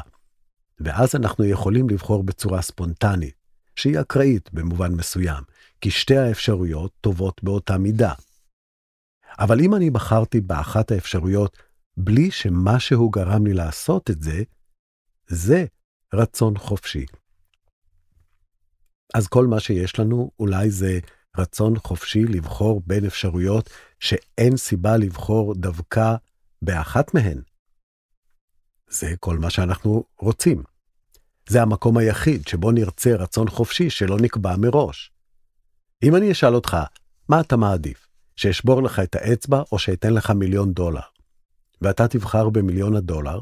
ואז 0.81 1.15
אנחנו 1.15 1.45
יכולים 1.45 1.89
לבחור 1.89 2.23
בצורה 2.23 2.63
ספונטנית, 2.63 3.35
שהיא 3.77 4.01
אקראית 4.01 4.53
במובן 4.53 4.95
מסוים, 4.95 5.45
כי 5.81 5.91
שתי 5.91 6.17
האפשרויות 6.17 6.93
טובות 7.01 7.45
באותה 7.45 7.79
מידה. 7.79 8.13
אבל 9.39 9.61
אם 9.61 9.75
אני 9.75 9.91
בחרתי 9.91 10.41
באחת 10.41 10.91
האפשרויות 10.91 11.59
בלי 11.97 12.31
שמשהו 12.31 13.11
גרם 13.11 13.47
לי 13.47 13.53
לעשות 13.55 14.11
את 14.11 14.23
זה, 14.23 14.43
זה 15.27 15.65
רצון 16.15 16.59
חופשי. 16.59 17.07
אז 19.15 19.27
כל 19.27 19.47
מה 19.47 19.61
שיש 19.61 19.99
לנו 19.99 20.31
אולי 20.39 20.71
זה 20.71 20.99
רצון 21.37 21.79
חופשי 21.79 22.25
לבחור 22.25 22.83
בין 22.87 23.05
אפשרויות 23.05 23.71
שאין 24.01 24.57
סיבה 24.57 24.97
לבחור 24.97 25.55
דווקא 25.55 26.15
באחת 26.63 27.15
מהן. 27.15 27.41
זה 28.95 29.15
כל 29.21 29.39
מה 29.39 29.51
שאנחנו 29.51 30.05
רוצים. 30.19 30.63
זה 31.49 31.63
המקום 31.63 31.97
היחיד 31.97 32.49
שבו 32.49 32.71
נרצה 32.71 33.15
רצון 33.15 33.49
חופשי 33.49 33.91
שלא 33.91 34.17
נקבע 34.21 34.57
מראש. 34.57 35.13
אם 36.03 36.17
אני 36.17 36.33
אשאל 36.33 36.55
אותך, 36.55 36.77
מה 37.29 37.41
אתה 37.41 37.57
מעדיף? 37.57 38.07
שאשבור 38.37 38.83
לך 38.83 38.99
את 39.01 39.15
האצבע 39.15 39.63
או 39.73 39.79
שאתן 39.79 40.15
לך 40.15 40.31
מיליון 40.31 40.73
דולר? 40.73 41.01
ואתה 41.83 42.09
תבחר 42.09 42.49
במיליון 42.49 42.97
הדולר, 42.97 43.41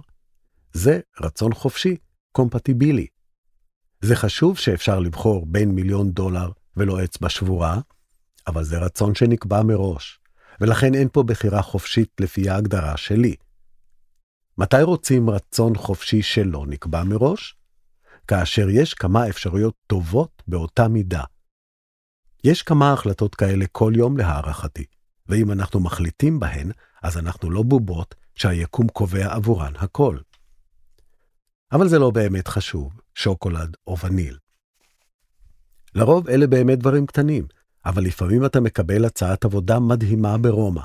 זה 0.73 1.01
רצון 1.21 1.55
חופשי, 1.55 1.97
קומפטיבילי. 2.33 3.07
זה 4.01 4.17
חשוב 4.17 4.59
שאפשר 4.59 4.99
לבחור 4.99 5.47
בין 5.47 5.71
מיליון 5.71 6.11
דולר 6.13 6.51
ולא 6.77 7.05
אצבע 7.05 7.29
שבורה, 7.29 7.81
אבל 8.47 8.65
זה 8.65 8.79
רצון 8.79 9.15
שנקבע 9.15 9.63
מראש, 9.63 10.21
ולכן 10.61 10.95
אין 10.95 11.09
פה 11.13 11.23
בחירה 11.23 11.63
חופשית 11.63 12.11
לפי 12.21 12.51
ההגדרה 12.51 12.97
שלי. 12.97 13.35
מתי 14.59 14.83
רוצים 14.83 15.31
רצון 15.31 15.77
חופשי 15.77 16.23
שלא 16.23 16.65
נקבע 16.67 17.05
מראש? 17.05 17.57
כאשר 18.29 18.69
יש 18.71 18.95
כמה 18.95 19.29
אפשרויות 19.29 19.75
טובות 19.87 20.43
באותה 20.47 20.89
מידה. 20.89 21.25
יש 22.45 22.63
כמה 22.63 22.93
החלטות 22.93 23.35
כאלה 23.35 23.65
כל 23.73 23.93
יום 23.97 24.17
להערכתי, 24.17 24.85
ואם 25.27 25.53
אנחנו 25.53 25.81
מחליטים 25.81 26.41
בהן, 26.41 26.71
אז 27.03 27.19
אנחנו 27.19 27.51
לא 27.51 27.63
בובות 27.63 28.15
שהיקום 28.35 28.89
קובע 28.89 29.35
עבורן 29.35 29.73
הכל. 29.77 30.19
אבל 31.73 31.89
זה 31.89 31.99
לא 31.99 32.11
באמת 32.11 32.49
חשוב, 32.49 33.01
שוקולד 33.15 33.77
או 33.87 33.99
וניל. 33.99 34.39
לרוב 35.95 36.29
אלה 36.29 36.47
באמת 36.47 36.79
דברים 36.79 37.07
קטנים, 37.07 37.47
אבל 37.87 38.03
לפעמים 38.03 38.45
אתה 38.45 38.61
מקבל 38.61 39.05
הצעת 39.05 39.45
עבודה 39.45 39.81
מדהימה 39.81 40.39
ברומא, 40.39 40.83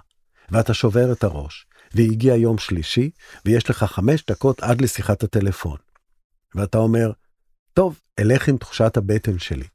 ואתה 0.52 0.74
שובר 0.74 1.12
את 1.12 1.24
הראש, 1.24 1.67
והגיע 1.94 2.36
יום 2.36 2.58
שלישי, 2.58 3.10
ויש 3.46 3.70
לך 3.70 3.84
חמש 3.84 4.24
דקות 4.30 4.60
עד 4.64 4.82
לשיחת 4.82 5.24
הטלפון. 5.24 5.78
ואתה 6.56 6.78
אומר, 6.78 7.12
טוב, 7.74 8.00
אלך 8.20 8.50
עם 8.50 8.58
תחושת 8.58 8.98
הבטן 8.98 9.40
שלי. 9.40 9.68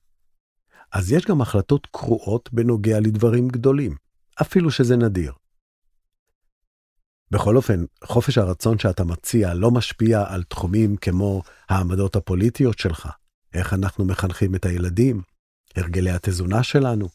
אז 0.92 1.12
יש 1.12 1.24
גם 1.24 1.40
החלטות 1.40 1.86
קרועות 1.90 2.52
בנוגע 2.52 3.00
לדברים 3.00 3.48
גדולים, 3.48 3.96
אפילו 4.42 4.70
שזה 4.70 4.96
נדיר. 4.96 5.32
בכל 7.30 7.56
אופן, 7.56 7.84
חופש 8.04 8.38
הרצון 8.38 8.78
שאתה 8.78 9.04
מציע 9.04 9.54
לא 9.54 9.70
משפיע 9.70 10.24
על 10.28 10.42
תחומים 10.42 10.96
כמו 10.96 11.42
העמדות 11.68 12.16
הפוליטיות 12.16 12.78
שלך, 12.78 13.08
איך 13.54 13.74
אנחנו 13.74 14.04
מחנכים 14.04 14.54
את 14.54 14.66
הילדים, 14.66 15.22
הרגלי 15.76 16.10
התזונה 16.10 16.62
שלנו. 16.62 17.08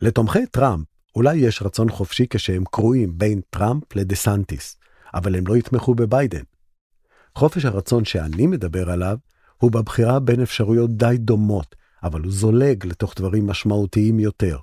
לתומכי 0.00 0.46
טראמפ 0.46 0.86
אולי 1.16 1.36
יש 1.36 1.62
רצון 1.62 1.90
חופשי 1.90 2.26
כשהם 2.30 2.64
קרואים 2.64 3.18
בין 3.18 3.40
טראמפ 3.50 3.96
לדסנטיס, 3.96 4.76
אבל 5.14 5.36
הם 5.36 5.46
לא 5.46 5.56
יתמכו 5.56 5.94
בביידן. 5.94 6.42
חופש 7.34 7.64
הרצון 7.64 8.04
שאני 8.04 8.46
מדבר 8.46 8.90
עליו 8.90 9.16
הוא 9.56 9.70
בבחירה 9.70 10.20
בין 10.20 10.42
אפשרויות 10.42 10.96
די 10.96 11.14
דומות, 11.18 11.76
אבל 12.02 12.22
הוא 12.22 12.32
זולג 12.32 12.86
לתוך 12.86 13.14
דברים 13.16 13.46
משמעותיים 13.46 14.20
יותר. 14.20 14.58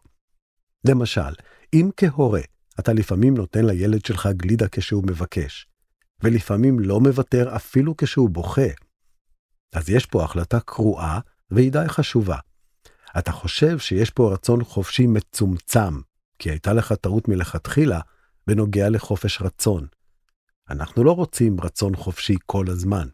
למשל, 0.88 1.34
אם 1.74 1.90
כהורה 1.98 2.42
אתה 2.80 2.94
לפעמים 2.94 3.34
נותן 3.34 3.66
לילד 3.66 4.06
שלך 4.06 4.30
גלידה 4.32 4.68
כשהוא 4.68 5.04
מבקש, 5.08 5.68
ולפעמים 6.24 6.80
לא 6.80 7.00
מוותר 7.00 7.56
אפילו 7.56 7.98
כשהוא 7.98 8.30
בוכה, 8.30 8.68
אז 9.74 9.90
יש 9.90 10.06
פה 10.06 10.24
החלטה 10.24 10.60
קרואה 10.60 11.20
והיא 11.52 11.72
די 11.72 11.88
חשובה. 11.88 12.38
אתה 13.18 13.32
חושב 13.32 13.80
שיש 13.80 14.10
פה 14.10 14.34
רצון 14.34 14.64
חופשי 14.64 15.08
מצומצם, 15.08 16.02
כי 16.40 16.50
הייתה 16.50 16.74
לך 16.74 16.94
טעות 16.94 17.28
מלכתחילה 17.28 18.00
בנוגע 18.48 18.90
לחופש 18.90 19.42
רצון. 19.42 19.88
אנחנו 20.70 21.04
לא 21.04 21.12
רוצים 21.12 21.62
רצון 21.62 21.96
חופשי 21.96 22.36
כל 22.46 22.66
הזמן. 22.70 23.08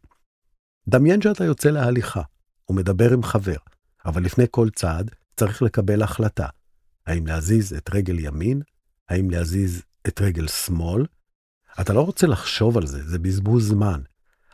דמיין 0.88 1.22
שאתה 1.22 1.46
יוצא 1.46 1.70
להליכה 1.70 2.22
ומדבר 2.70 3.14
עם 3.14 3.24
חבר, 3.24 3.58
אבל 4.06 4.24
לפני 4.24 4.46
כל 4.52 4.70
צעד 4.70 5.12
צריך 5.38 5.62
לקבל 5.62 6.02
החלטה. 6.02 6.48
האם 7.08 7.28
להזיז 7.28 7.74
את 7.74 7.90
רגל 7.94 8.20
ימין? 8.20 8.62
האם 9.10 9.30
להזיז 9.30 9.84
את 10.08 10.22
רגל 10.22 10.48
שמאל? 10.48 11.06
אתה 11.82 11.94
לא 11.94 12.02
רוצה 12.02 12.28
לחשוב 12.28 12.78
על 12.78 12.88
זה, 12.88 13.10
זה 13.10 13.20
בזבוז 13.20 13.68
זמן. 13.68 14.02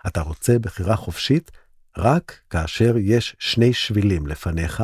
אתה 0.07 0.21
רוצה 0.21 0.59
בחירה 0.59 0.95
חופשית 0.95 1.51
רק 1.97 2.39
כאשר 2.49 2.95
יש 2.97 3.35
שני 3.39 3.73
שבילים 3.73 4.27
לפניך, 4.27 4.83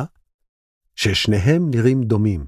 ששניהם 0.96 1.70
נראים 1.70 2.04
דומים. 2.04 2.46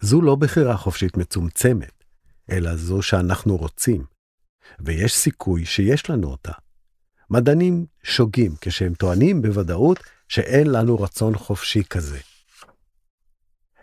זו 0.00 0.22
לא 0.22 0.36
בחירה 0.36 0.76
חופשית 0.76 1.16
מצומצמת, 1.16 2.04
אלא 2.50 2.76
זו 2.76 3.02
שאנחנו 3.02 3.56
רוצים, 3.56 4.04
ויש 4.80 5.14
סיכוי 5.14 5.66
שיש 5.66 6.10
לנו 6.10 6.30
אותה. 6.30 6.52
מדענים 7.30 7.86
שוגים 8.02 8.54
כשהם 8.60 8.94
טוענים 8.94 9.42
בוודאות 9.42 9.98
שאין 10.28 10.66
לנו 10.66 11.00
רצון 11.00 11.38
חופשי 11.38 11.84
כזה. 11.84 12.18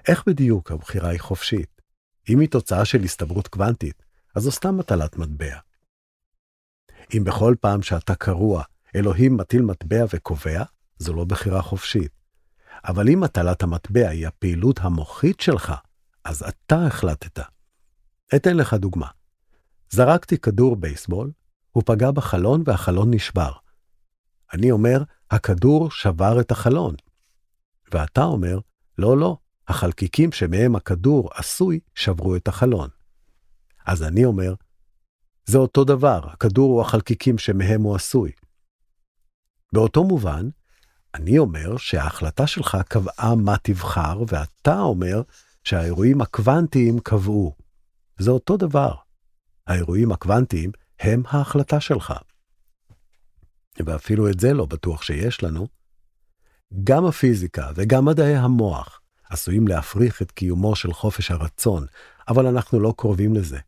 איך 0.08 0.24
בדיוק 0.28 0.72
הבחירה 0.72 1.10
היא 1.10 1.20
חופשית? 1.20 1.82
אם 2.30 2.40
היא 2.40 2.50
תוצאה 2.50 2.86
של 2.86 3.04
הסתברות 3.04 3.48
קוונטית, 3.48 4.04
אז 4.36 4.44
זו 4.44 4.52
סתם 4.52 4.78
מטלת 4.78 5.18
מטבע. 5.18 5.60
אם 7.18 7.24
בכל 7.24 7.56
פעם 7.62 7.82
שאתה 7.82 8.16
קרוע, 8.16 8.64
אלוהים 8.96 9.38
מטיל 9.38 9.62
מטבע 9.62 10.06
וקובע, 10.14 10.64
זו 10.98 11.14
לא 11.14 11.26
בחירה 11.26 11.62
חופשית. 11.62 12.12
אבל 12.86 13.10
אם 13.10 13.20
מטלת 13.20 13.64
המטבע 13.64 14.10
היא 14.10 14.28
הפעילות 14.28 14.80
המוחית 14.80 15.40
שלך, 15.40 15.74
אז 16.26 16.44
אתה 16.44 16.86
החלטת. 16.88 17.40
אתן 18.36 18.58
לך 18.58 18.74
דוגמה. 18.74 19.08
זרקתי 19.90 20.38
כדור 20.38 20.76
בייסבול, 20.76 21.32
הוא 21.72 21.84
פגע 21.86 22.12
בחלון 22.12 22.64
והחלון 22.66 23.14
נשבר. 23.14 23.52
אני 24.54 24.72
אומר, 24.72 25.04
הכדור 25.32 25.92
שבר 25.92 26.42
את 26.42 26.52
החלון. 26.52 26.96
ואתה 27.94 28.24
אומר, 28.24 28.60
לא, 28.98 29.18
לא, 29.18 29.38
החלקיקים 29.68 30.32
שמהם 30.32 30.76
הכדור 30.76 31.30
עשוי 31.34 31.80
שברו 31.96 32.36
את 32.36 32.48
החלון. 32.48 32.90
אז 33.86 34.04
אני 34.04 34.26
אומר, 34.26 34.54
זה 35.46 35.58
אותו 35.58 35.84
דבר, 35.84 36.30
הכדור 36.30 36.72
הוא 36.72 36.82
החלקיקים 36.82 37.38
שמהם 37.38 37.82
הוא 37.82 37.96
עשוי. 37.96 38.32
באותו 39.74 40.04
מובן, 40.04 40.50
אני 41.14 41.38
אומר 41.38 41.78
שההחלטה 41.78 42.48
שלך 42.48 42.78
קבעה 42.88 43.36
מה 43.36 43.56
תבחר, 43.64 44.24
ואתה 44.28 44.80
אומר 44.80 45.22
שהאירועים 45.66 46.22
הקוונטיים 46.22 47.00
קבעו. 47.00 47.56
זה 48.18 48.32
אותו 48.32 48.58
דבר. 48.58 48.94
האירועים 49.68 50.12
הקוונטיים 50.12 50.72
הם 51.00 51.24
ההחלטה 51.28 51.80
שלך. 51.80 52.14
ואפילו 53.86 54.30
את 54.30 54.40
זה 54.40 54.54
לא 54.54 54.66
בטוח 54.66 55.02
שיש 55.02 55.44
לנו. 55.44 55.68
גם 56.84 57.06
הפיזיקה 57.06 57.70
וגם 57.76 58.06
מדעי 58.06 58.36
המוח 58.36 59.02
עשויים 59.30 59.68
להפריך 59.68 60.22
את 60.22 60.32
קיומו 60.32 60.76
של 60.76 60.94
חופש 60.94 61.32
הרצון, 61.32 61.86
אבל 62.28 62.48
אנחנו 62.48 62.80
לא 62.80 62.94
קרובים 62.98 63.36
לזה. 63.36 63.60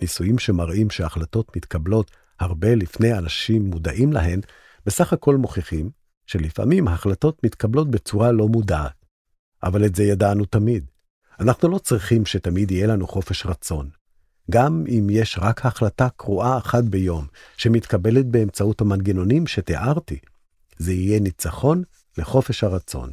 ניסויים 0.00 0.38
שמראים 0.38 0.90
שהחלטות 0.90 1.56
מתקבלות 1.56 2.10
הרבה 2.40 2.74
לפני 2.74 3.18
אנשים 3.18 3.70
מודעים 3.70 4.12
להן, 4.12 4.40
בסך 4.86 5.12
הכל 5.12 5.36
מוכיחים 5.36 5.90
שלפעמים 6.26 6.88
החלטות 6.88 7.44
מתקבלות 7.44 7.90
בצורה 7.90 8.32
לא 8.32 8.48
מודעת. 8.48 9.04
אבל 9.62 9.84
את 9.84 9.94
זה 9.94 10.04
ידענו 10.04 10.44
תמיד. 10.44 10.90
אנחנו 11.40 11.68
לא 11.68 11.78
צריכים 11.78 12.26
שתמיד 12.26 12.70
יהיה 12.70 12.86
לנו 12.86 13.06
חופש 13.06 13.46
רצון. 13.46 13.88
גם 14.50 14.84
אם 14.88 15.06
יש 15.10 15.38
רק 15.42 15.66
החלטה 15.66 16.08
קרואה 16.16 16.58
אחת 16.58 16.84
ביום, 16.84 17.26
שמתקבלת 17.56 18.26
באמצעות 18.26 18.80
המנגנונים 18.80 19.46
שתיארתי, 19.46 20.18
זה 20.78 20.92
יהיה 20.92 21.20
ניצחון 21.20 21.82
לחופש 22.18 22.64
הרצון. 22.64 23.10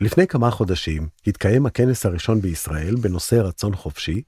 לפני 0.00 0.26
כמה 0.26 0.50
חודשים 0.50 1.08
התקיים 1.26 1.66
הכנס 1.66 2.06
הראשון 2.06 2.40
בישראל 2.40 2.94
בנושא 2.94 3.34
רצון 3.34 3.76
חופשי, 3.76 4.22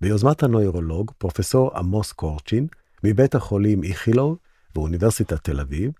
ביוזמת 0.00 0.42
הנוירולוג 0.42 1.12
פרופסור 1.18 1.78
עמוס 1.78 2.12
קורצ'ין, 2.12 2.66
מבית 3.04 3.34
החולים 3.34 3.84
איכילוב 3.84 4.38
ואוניברסיטת 4.74 5.44
תל 5.44 5.60
אביב, 5.60 5.90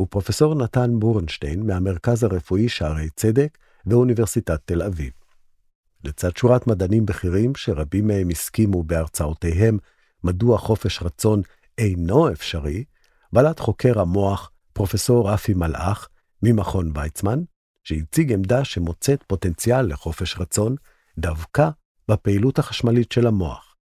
ופרופסור 0.00 0.54
נתן 0.54 0.90
בורנשטיין 0.98 1.66
מהמרכז 1.66 2.22
הרפואי 2.22 2.68
שערי 2.68 3.08
צדק 3.16 3.58
ואוניברסיטת 3.86 4.60
תל 4.64 4.82
אביב. 4.82 5.19
לצד 6.04 6.36
שורת 6.36 6.66
מדענים 6.66 7.06
בכירים 7.06 7.54
שרבים 7.54 8.06
מהם 8.06 8.28
הסכימו 8.28 8.82
בהרצאותיהם 8.82 9.78
מדוע 10.24 10.58
חופש 10.58 11.02
רצון 11.02 11.42
אינו 11.78 12.32
אפשרי, 12.32 12.84
בלט 13.32 13.60
חוקר 13.60 14.00
המוח 14.00 14.50
פרופסור 14.72 15.30
רפי 15.30 15.54
מלאך 15.54 16.08
ממכון 16.42 16.92
ויצמן, 16.94 17.42
שהציג 17.84 18.32
עמדה 18.32 18.64
שמוצאת 18.64 19.22
פוטנציאל 19.26 19.86
לחופש 19.92 20.36
רצון 20.38 20.76
דווקא 21.18 21.68
בפעילות 22.08 22.58
החשמלית 22.58 23.12
של 23.12 23.26
המוח. 23.26 23.76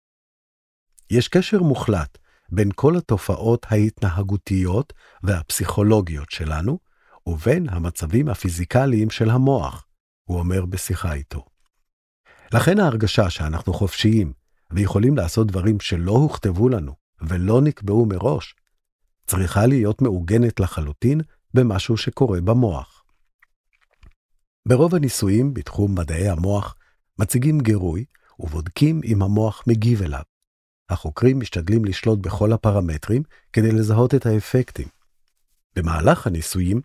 יש 1.11 1.29
קשר 1.29 1.63
מוחלט 1.63 2.19
בין 2.49 2.71
כל 2.75 2.97
התופעות 2.97 3.67
ההתנהגותיות 3.71 4.93
והפסיכולוגיות 5.23 6.31
שלנו, 6.31 6.79
ובין 7.27 7.69
המצבים 7.69 8.29
הפיזיקליים 8.29 9.11
של 9.11 9.31
המוח, 9.31 9.87
הוא 10.25 10.39
אומר 10.39 10.65
בשיחה 10.67 11.13
איתו. 11.13 11.54
לכן 12.53 12.81
ההרגשה 12.81 13.31
שאנחנו 13.31 13.73
חופשיים 13.73 14.33
ויכולים 14.71 15.17
לעשות 15.17 15.47
דברים 15.47 15.81
שלא 15.81 16.13
הוכתבו 16.13 16.69
לנו 16.69 16.95
ולא 17.21 17.61
נקבעו 17.61 18.07
מראש, 18.07 18.55
צריכה 19.27 19.67
להיות 19.67 20.03
מעוגנת 20.03 20.61
לחלוטין 20.61 21.21
במשהו 21.55 21.97
שקורה 21.97 22.41
במוח. 22.41 23.05
ברוב 24.69 24.95
הניסויים 24.95 25.55
בתחום 25.55 25.99
מדעי 25.99 26.29
המוח 26.29 26.77
מציגים 27.19 27.61
גירוי 27.61 28.05
ובודקים 28.39 29.01
אם 29.05 29.23
המוח 29.23 29.63
מגיב 29.67 30.03
אליו. 30.03 30.23
החוקרים 30.89 31.41
משתדלים 31.41 31.85
לשלוט 31.85 32.19
בכל 32.19 32.53
הפרמטרים 32.53 33.23
כדי 33.53 33.73
לזהות 33.73 34.15
את 34.15 34.27
האפקטים. 34.27 34.89
במהלך 35.77 36.27
הניסויים 36.27 36.81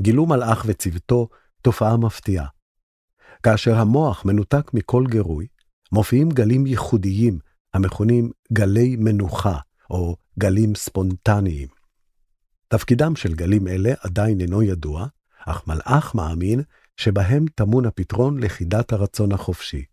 גילו 0.00 0.26
מלאך 0.26 0.64
וצוותו 0.66 1.28
תופעה 1.62 1.96
מפתיעה. 1.96 2.46
כאשר 3.42 3.74
המוח 3.74 4.24
מנותק 4.24 4.70
מכל 4.74 5.04
גירוי, 5.10 5.46
מופיעים 5.92 6.28
גלים 6.28 6.66
ייחודיים 6.66 7.38
המכונים 7.74 8.30
גלי 8.52 8.96
מנוחה 8.96 9.58
או 9.90 10.16
גלים 10.38 10.74
ספונטניים. 10.74 11.68
תפקידם 12.68 13.16
של 13.16 13.34
גלים 13.34 13.68
אלה 13.68 13.92
עדיין 14.00 14.40
אינו 14.40 14.62
ידוע, 14.62 15.06
אך 15.46 15.66
מלאך 15.66 16.14
מאמין 16.14 16.62
שבהם 16.96 17.44
טמון 17.54 17.86
הפתרון 17.86 18.38
לחידת 18.38 18.92
הרצון 18.92 19.32
החופשי. 19.32 19.84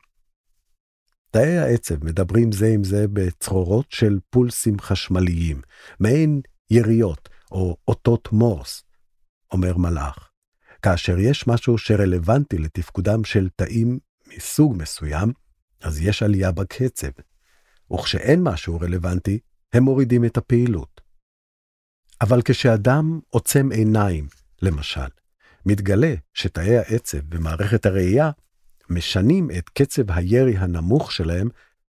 תאי 1.31 1.57
העצב 1.57 2.05
מדברים 2.05 2.51
זה 2.51 2.67
עם 2.67 2.83
זה 2.83 3.05
בצרורות 3.13 3.85
של 3.89 4.19
פולסים 4.29 4.79
חשמליים, 4.79 5.61
מעין 5.99 6.41
יריות 6.69 7.29
או 7.51 7.77
אותות 7.87 8.31
מורס, 8.31 8.83
אומר 9.51 9.77
מלאך. 9.77 10.28
כאשר 10.81 11.19
יש 11.19 11.47
משהו 11.47 11.77
שרלוונטי 11.77 12.57
לתפקודם 12.57 13.23
של 13.23 13.49
תאים 13.55 13.99
מסוג 14.27 14.75
מסוים, 14.77 15.33
אז 15.81 16.01
יש 16.01 16.23
עלייה 16.23 16.51
בקצב, 16.51 17.11
וכשאין 17.93 18.43
משהו 18.43 18.79
רלוונטי, 18.79 19.39
הם 19.73 19.83
מורידים 19.83 20.25
את 20.25 20.37
הפעילות. 20.37 21.01
אבל 22.21 22.41
כשאדם 22.45 23.19
עוצם 23.29 23.71
עיניים, 23.71 24.27
למשל, 24.61 25.07
מתגלה 25.65 26.13
שתאי 26.33 26.77
העצב 26.77 27.17
במערכת 27.17 27.85
הראייה 27.85 28.31
משנים 28.89 29.51
את 29.57 29.69
קצב 29.69 30.11
הירי 30.11 30.57
הנמוך 30.57 31.11
שלהם 31.11 31.49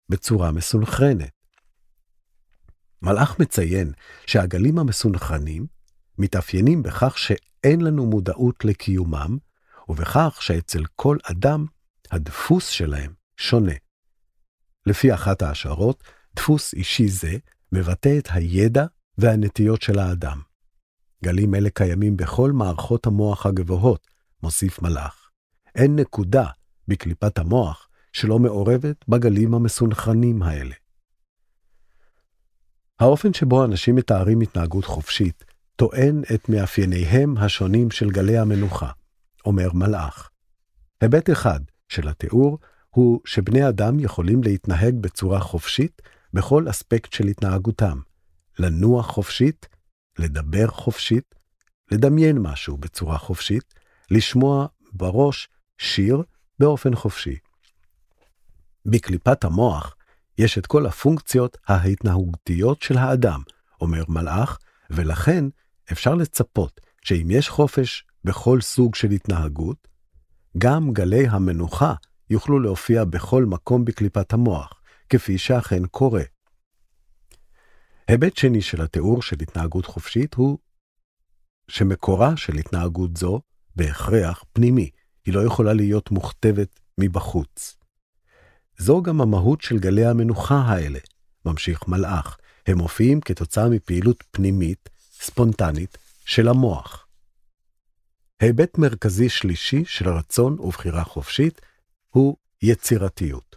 בצורה 0.09 0.51
מסונכרנת. 0.51 1.31
מלאך 3.01 3.39
מציין 3.39 3.91
שהגלים 4.25 4.79
המסונכרנים 4.79 5.65
מתאפיינים 6.21 6.83
בכך 6.83 7.17
שאין 7.17 7.81
לנו 7.81 8.05
מודעות 8.05 8.65
לקיומם, 8.65 9.37
ובכך 9.89 10.37
שאצל 10.41 10.83
כל 10.95 11.17
אדם 11.23 11.65
הדפוס 12.11 12.67
שלהם 12.67 13.13
שונה. 13.37 13.73
לפי 14.85 15.13
אחת 15.13 15.41
ההשערות, 15.41 16.03
דפוס 16.35 16.73
אישי 16.73 17.07
זה 17.07 17.37
מבטא 17.71 18.17
את 18.17 18.27
הידע 18.31 18.85
והנטיות 19.17 19.81
של 19.81 19.99
האדם. 19.99 20.41
גלים 21.23 21.55
אלה 21.55 21.69
קיימים 21.69 22.17
בכל 22.17 22.51
מערכות 22.51 23.05
המוח 23.05 23.45
הגבוהות, 23.45 24.07
מוסיף 24.43 24.81
מלאך. 24.81 25.29
אין 25.75 25.95
נקודה 25.95 26.45
בקליפת 26.87 27.37
המוח 27.37 27.89
שלא 28.13 28.39
מעורבת 28.39 29.05
בגלים 29.07 29.53
המסונכרנים 29.53 30.43
האלה. 30.43 30.75
האופן 32.99 33.33
שבו 33.33 33.65
אנשים 33.65 33.95
מתארים 33.95 34.41
התנהגות 34.41 34.85
חופשית 34.85 35.50
טוען 35.81 36.21
את 36.33 36.49
מאפייניהם 36.49 37.37
השונים 37.37 37.91
של 37.91 38.09
גלי 38.09 38.37
המנוחה, 38.37 38.91
אומר 39.45 39.73
מלאך. 39.73 40.29
היבט 41.01 41.29
אחד 41.29 41.59
של 41.89 42.07
התיאור 42.07 42.59
הוא 42.89 43.21
שבני 43.25 43.69
אדם 43.69 43.99
יכולים 43.99 44.43
להתנהג 44.43 44.95
בצורה 45.01 45.39
חופשית 45.39 46.01
בכל 46.33 46.69
אספקט 46.69 47.13
של 47.13 47.27
התנהגותם, 47.27 47.99
לנוע 48.59 49.03
חופשית, 49.03 49.67
לדבר 50.19 50.67
חופשית, 50.67 51.35
לדמיין 51.91 52.37
משהו 52.39 52.77
בצורה 52.77 53.17
חופשית, 53.17 53.73
לשמוע 54.11 54.67
בראש 54.93 55.49
שיר 55.77 56.23
באופן 56.59 56.95
חופשי. 56.95 57.37
בקליפת 58.85 59.43
המוח 59.43 59.95
יש 60.37 60.57
את 60.57 60.65
כל 60.65 60.85
הפונקציות 60.85 61.57
ההתנהגותיות 61.67 62.81
של 62.81 62.97
האדם, 62.97 63.41
אומר 63.81 64.03
מלאך, 64.07 64.59
ולכן 64.89 65.45
אפשר 65.91 66.15
לצפות 66.15 66.81
שאם 67.01 67.27
יש 67.31 67.49
חופש 67.49 68.05
בכל 68.23 68.61
סוג 68.61 68.95
של 68.95 69.11
התנהגות, 69.11 69.87
גם 70.57 70.91
גלי 70.93 71.27
המנוחה 71.27 71.93
יוכלו 72.29 72.59
להופיע 72.59 73.03
בכל 73.03 73.45
מקום 73.45 73.85
בקליפת 73.85 74.33
המוח, 74.33 74.81
כפי 75.09 75.37
שאכן 75.37 75.85
קורה. 75.85 76.23
היבט 78.07 78.37
שני 78.37 78.61
של 78.61 78.81
התיאור 78.81 79.21
של 79.21 79.35
התנהגות 79.41 79.85
חופשית 79.85 80.33
הוא 80.33 80.57
שמקורה 81.67 82.37
של 82.37 82.57
התנהגות 82.57 83.17
זו 83.17 83.41
בהכרח 83.75 84.43
פנימי, 84.53 84.89
היא 85.25 85.33
לא 85.33 85.45
יכולה 85.45 85.73
להיות 85.73 86.11
מוכתבת 86.11 86.79
מבחוץ. 86.97 87.77
זו 88.77 89.01
גם 89.01 89.21
המהות 89.21 89.61
של 89.61 89.79
גלי 89.79 90.05
המנוחה 90.05 90.55
האלה, 90.55 90.99
ממשיך 91.45 91.87
מלאך, 91.87 92.37
הם 92.67 92.77
מופיעים 92.77 93.21
כתוצאה 93.21 93.69
מפעילות 93.69 94.23
פנימית, 94.31 94.89
ספונטנית, 95.21 95.97
של 96.25 96.47
המוח. 96.47 97.07
היבט 98.39 98.77
מרכזי 98.77 99.29
שלישי 99.29 99.85
של 99.85 100.09
רצון 100.09 100.59
ובחירה 100.59 101.03
חופשית 101.03 101.61
הוא 102.09 102.35
יצירתיות. 102.61 103.55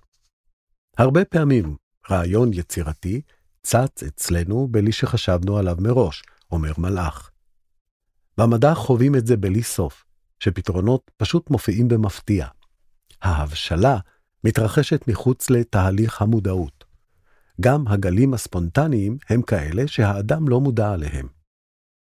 הרבה 0.98 1.24
פעמים 1.24 1.76
רעיון 2.10 2.50
יצירתי 2.52 3.20
צץ 3.62 4.02
אצלנו 4.06 4.68
בלי 4.70 4.92
שחשבנו 4.92 5.58
עליו 5.58 5.76
מראש, 5.78 6.22
אומר 6.52 6.72
מלאך. 6.78 7.30
במדע 8.38 8.74
חווים 8.74 9.16
את 9.16 9.26
זה 9.26 9.36
בלי 9.36 9.62
סוף, 9.62 10.04
שפתרונות 10.40 11.10
פשוט 11.16 11.50
מופיעים 11.50 11.88
במפתיע. 11.88 12.46
ההבשלה 13.22 13.98
מתרחשת 14.44 15.08
מחוץ 15.08 15.50
לתהליך 15.50 16.22
המודעות. 16.22 16.84
גם 17.60 17.88
הגלים 17.88 18.34
הספונטניים 18.34 19.18
הם 19.28 19.42
כאלה 19.42 19.88
שהאדם 19.88 20.48
לא 20.48 20.60
מודע 20.60 20.92
עליהם. 20.92 21.43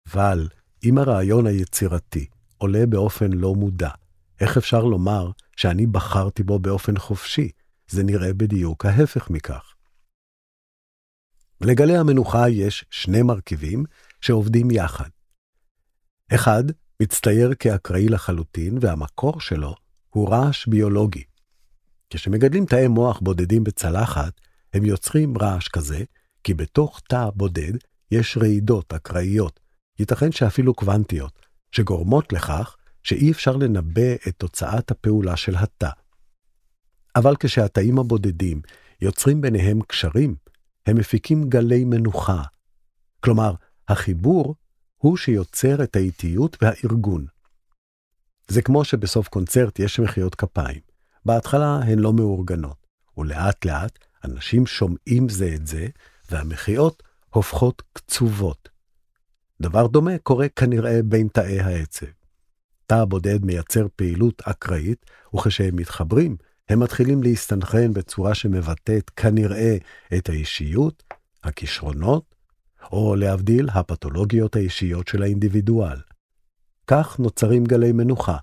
אבל 0.06 0.48
אם 0.84 0.98
הרעיון 0.98 1.46
היצירתי 1.46 2.26
עולה 2.58 2.86
באופן 2.86 3.32
לא 3.32 3.54
מודע, 3.54 3.90
איך 4.40 4.56
אפשר 4.56 4.84
לומר 4.84 5.30
שאני 5.56 5.86
בחרתי 5.86 6.42
בו 6.42 6.58
באופן 6.58 6.98
חופשי? 6.98 7.50
זה 7.88 8.04
נראה 8.04 8.32
בדיוק 8.32 8.86
ההפך 8.86 9.30
מכך. 9.30 9.74
לגלי 11.60 11.96
המנוחה 11.96 12.48
יש 12.48 12.84
שני 12.90 13.22
מרכיבים 13.22 13.84
שעובדים 14.20 14.70
יחד. 14.70 15.08
אחד 16.34 16.64
מצטייר 17.02 17.54
כאקראי 17.54 18.08
לחלוטין, 18.08 18.78
והמקור 18.80 19.40
שלו 19.40 19.74
הוא 20.10 20.30
רעש 20.30 20.66
ביולוגי. 20.66 21.24
כשמגדלים 22.10 22.66
תאי 22.66 22.88
מוח 22.88 23.20
בודדים 23.20 23.64
בצלחת, 23.64 24.40
הם 24.74 24.84
יוצרים 24.84 25.38
רעש 25.38 25.68
כזה, 25.68 26.04
כי 26.44 26.54
בתוך 26.54 27.00
תא 27.08 27.30
בודד 27.34 27.72
יש 28.10 28.36
רעידות 28.36 28.92
אקראיות, 28.92 29.60
ייתכן 29.98 30.32
שאפילו 30.32 30.74
קוונטיות, 30.74 31.46
שגורמות 31.72 32.32
לכך 32.32 32.76
שאי 33.02 33.32
אפשר 33.32 33.56
לנבא 33.56 34.14
את 34.28 34.34
תוצאת 34.38 34.90
הפעולה 34.90 35.36
של 35.36 35.56
התא. 35.56 35.90
אבל 37.16 37.34
כשהתאים 37.40 37.98
הבודדים 37.98 38.60
יוצרים 39.00 39.40
ביניהם 39.40 39.82
קשרים, 39.82 40.36
הם 40.86 40.96
מפיקים 40.96 41.48
גלי 41.48 41.84
מנוחה. 41.84 42.42
כלומר, 43.20 43.54
החיבור 43.88 44.54
הוא 44.96 45.16
שיוצר 45.16 45.82
את 45.82 45.96
האיטיות 45.96 46.56
והארגון. 46.62 47.26
זה 48.48 48.62
כמו 48.62 48.84
שבסוף 48.84 49.28
קונצרט 49.28 49.78
יש 49.78 50.00
מחיאות 50.00 50.34
כפיים. 50.34 50.80
בהתחלה 51.24 51.78
הן 51.82 51.98
לא 51.98 52.12
מאורגנות, 52.12 52.86
ולאט 53.16 53.64
לאט 53.64 53.98
אנשים 54.24 54.66
שומעים 54.66 55.28
זה 55.28 55.52
את 55.54 55.66
זה, 55.66 55.86
והמחיאות 56.30 57.02
הופכות 57.30 57.82
קצובות. 57.92 58.75
דבר 59.60 59.86
דומה 59.86 60.18
קורה 60.22 60.48
כנראה 60.48 61.00
בין 61.04 61.28
תאי 61.28 61.60
העצב. 61.60 62.06
תא 62.86 63.04
בודד 63.04 63.44
מייצר 63.44 63.86
פעילות 63.96 64.42
אקראית, 64.44 65.06
וכשהם 65.34 65.76
מתחברים, 65.76 66.36
הם 66.68 66.80
מתחילים 66.80 67.22
להסתנכרן 67.22 67.92
בצורה 67.92 68.34
שמבטאת 68.34 69.10
כנראה 69.10 69.76
את 70.16 70.28
האישיות, 70.28 71.02
הכישרונות, 71.44 72.34
או 72.92 73.16
להבדיל, 73.16 73.68
הפתולוגיות 73.74 74.56
האישיות 74.56 75.08
של 75.08 75.22
האינדיבידואל. 75.22 75.98
כך 76.86 77.18
נוצרים 77.18 77.64
גלי 77.64 77.92
מנוחה. 77.92 78.36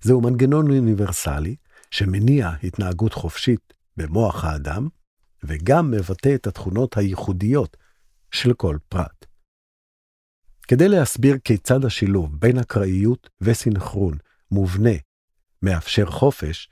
זהו 0.00 0.20
מנגנון 0.20 0.70
אוניברסלי 0.70 1.56
שמניע 1.90 2.50
התנהגות 2.62 3.14
חופשית 3.14 3.74
במוח 3.96 4.44
האדם, 4.44 4.88
וגם 5.44 5.90
מבטא 5.90 6.34
את 6.34 6.46
התכונות 6.46 6.96
הייחודיות 6.96 7.76
של 8.30 8.52
כל 8.52 8.78
פרט. 8.88 9.29
כדי 10.70 10.88
להסביר 10.88 11.38
כיצד 11.44 11.84
השילוב 11.84 12.40
בין 12.40 12.58
אקראיות 12.58 13.30
וסינכרון 13.40 14.18
מובנה 14.50 14.90
מאפשר 15.62 16.06
חופש, 16.06 16.70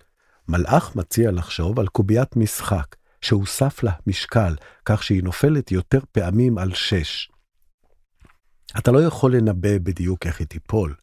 מלאך 0.49 0.97
מציע 0.97 1.31
לחשוב 1.31 1.81
על 1.81 1.87
קוביית 1.87 2.37
משחק 2.37 2.97
שהוסף 3.21 3.83
לה 3.83 3.93
משקל 4.07 4.55
כך 4.85 5.03
שהיא 5.03 5.23
נופלת 5.23 5.73
יותר 5.73 5.99
פעמים 6.13 6.59
על 6.59 6.75
שש. 6.75 7.31
אתה 8.79 8.91
לא 8.91 9.05
יכול 9.05 9.37
לנבא 9.37 9.79
בדיוק 9.79 10.27
איך 10.27 10.39
היא 10.39 10.47
תיפול, 10.47 10.95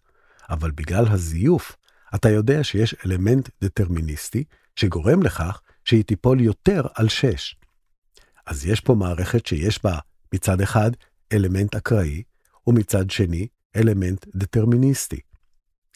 אבל 0.49 0.71
בגלל 0.71 1.05
הזיוף, 1.07 1.75
אתה 2.15 2.29
יודע 2.29 2.63
שיש 2.63 2.95
אלמנט 3.05 3.49
דטרמיניסטי 3.63 4.43
שגורם 4.75 5.23
לכך 5.23 5.61
שהיא 5.85 6.03
תיפול 6.03 6.41
יותר 6.41 6.81
על 6.93 7.09
שש. 7.09 7.55
אז 8.45 8.65
יש 8.65 8.79
פה 8.79 8.95
מערכת 8.95 9.45
שיש 9.45 9.83
בה 9.83 9.99
מצד 10.33 10.61
אחד 10.61 10.91
אלמנט 11.33 11.75
אקראי, 11.75 12.23
ומצד 12.67 13.09
שני 13.09 13.47
אלמנט 13.75 14.25
דטרמיניסטי. 14.35 15.19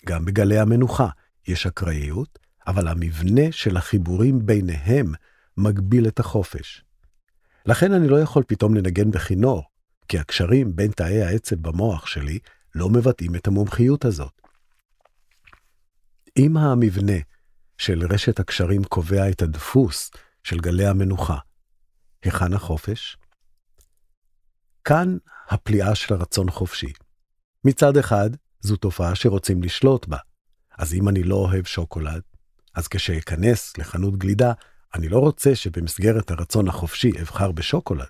גם 0.05 0.25
בגלי 0.25 0.59
המנוחה 0.59 1.09
יש 1.47 1.67
אקראיות, 1.67 2.39
אבל 2.67 2.87
המבנה 2.87 3.51
של 3.51 3.77
החיבורים 3.77 4.45
ביניהם 4.45 5.13
מגביל 5.57 6.07
את 6.07 6.19
החופש. 6.19 6.83
לכן 7.65 7.93
אני 7.93 8.07
לא 8.07 8.21
יכול 8.21 8.43
פתאום 8.47 8.75
לנגן 8.75 9.11
בכינור, 9.11 9.63
כי 10.07 10.19
הקשרים 10.19 10.75
בין 10.75 10.91
תאי 10.91 11.21
העצב 11.21 11.55
במוח 11.55 12.05
שלי 12.05 12.39
לא 12.75 12.89
מבטאים 12.89 13.35
את 13.35 13.47
המומחיות 13.47 14.05
הזאת. 14.05 14.41
אם 16.37 16.57
המבנה 16.57 17.17
של 17.77 18.07
רשת 18.09 18.39
הקשרים 18.39 18.83
קובע 18.83 19.29
את 19.29 19.41
הדפוס 19.41 20.11
של 20.43 20.59
גלי 20.59 20.85
המנוחה, 20.85 21.37
היכן 22.23 22.53
החופש? 22.53 23.17
כאן 24.83 25.17
הפליאה 25.49 25.95
של 25.95 26.13
הרצון 26.13 26.49
חופשי. 26.49 26.93
מצד 27.65 27.97
אחד, 27.97 28.29
זו 28.61 28.75
תופעה 28.75 29.15
שרוצים 29.15 29.63
לשלוט 29.63 30.07
בה. 30.07 30.17
אז 30.77 30.93
אם 30.93 31.09
אני 31.09 31.23
לא 31.23 31.35
אוהב 31.35 31.65
שוקולד, 31.65 32.21
אז 32.75 32.87
כשאכנס 32.87 33.77
לחנות 33.77 34.17
גלידה, 34.17 34.53
אני 34.95 35.09
לא 35.09 35.19
רוצה 35.19 35.55
שבמסגרת 35.55 36.31
הרצון 36.31 36.67
החופשי 36.67 37.11
אבחר 37.21 37.51
בשוקולד. 37.51 38.07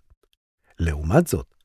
לעומת 0.79 1.27
זאת, 1.27 1.55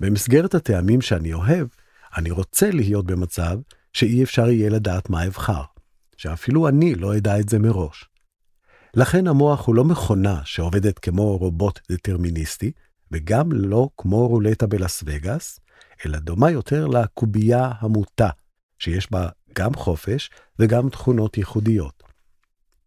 במסגרת 0.00 0.54
הטעמים 0.54 1.00
שאני 1.00 1.32
אוהב, 1.32 1.68
אני 2.16 2.30
רוצה 2.30 2.70
להיות 2.70 3.06
במצב 3.06 3.58
שאי 3.92 4.22
אפשר 4.22 4.50
יהיה 4.50 4.70
לדעת 4.70 5.10
מה 5.10 5.26
אבחר, 5.26 5.62
שאפילו 6.16 6.68
אני 6.68 6.94
לא 6.94 7.16
אדע 7.16 7.40
את 7.40 7.48
זה 7.48 7.58
מראש. 7.58 8.04
לכן 8.94 9.26
המוח 9.26 9.66
הוא 9.66 9.74
לא 9.74 9.84
מכונה 9.84 10.40
שעובדת 10.44 10.98
כמו 10.98 11.36
רובוט 11.36 11.80
דטרמיניסטי, 11.92 12.72
וגם 13.12 13.52
לא 13.52 13.88
כמו 13.96 14.28
רולטה 14.28 14.66
בלאס 14.66 15.02
וגאס, 15.06 15.60
אלא 16.06 16.18
דומה 16.18 16.50
יותר 16.50 16.86
לקובייה 16.86 17.72
המוטה, 17.78 18.30
שיש 18.78 19.12
בה 19.12 19.28
גם 19.54 19.74
חופש 19.74 20.30
וגם 20.58 20.88
תכונות 20.88 21.38
ייחודיות. 21.38 22.02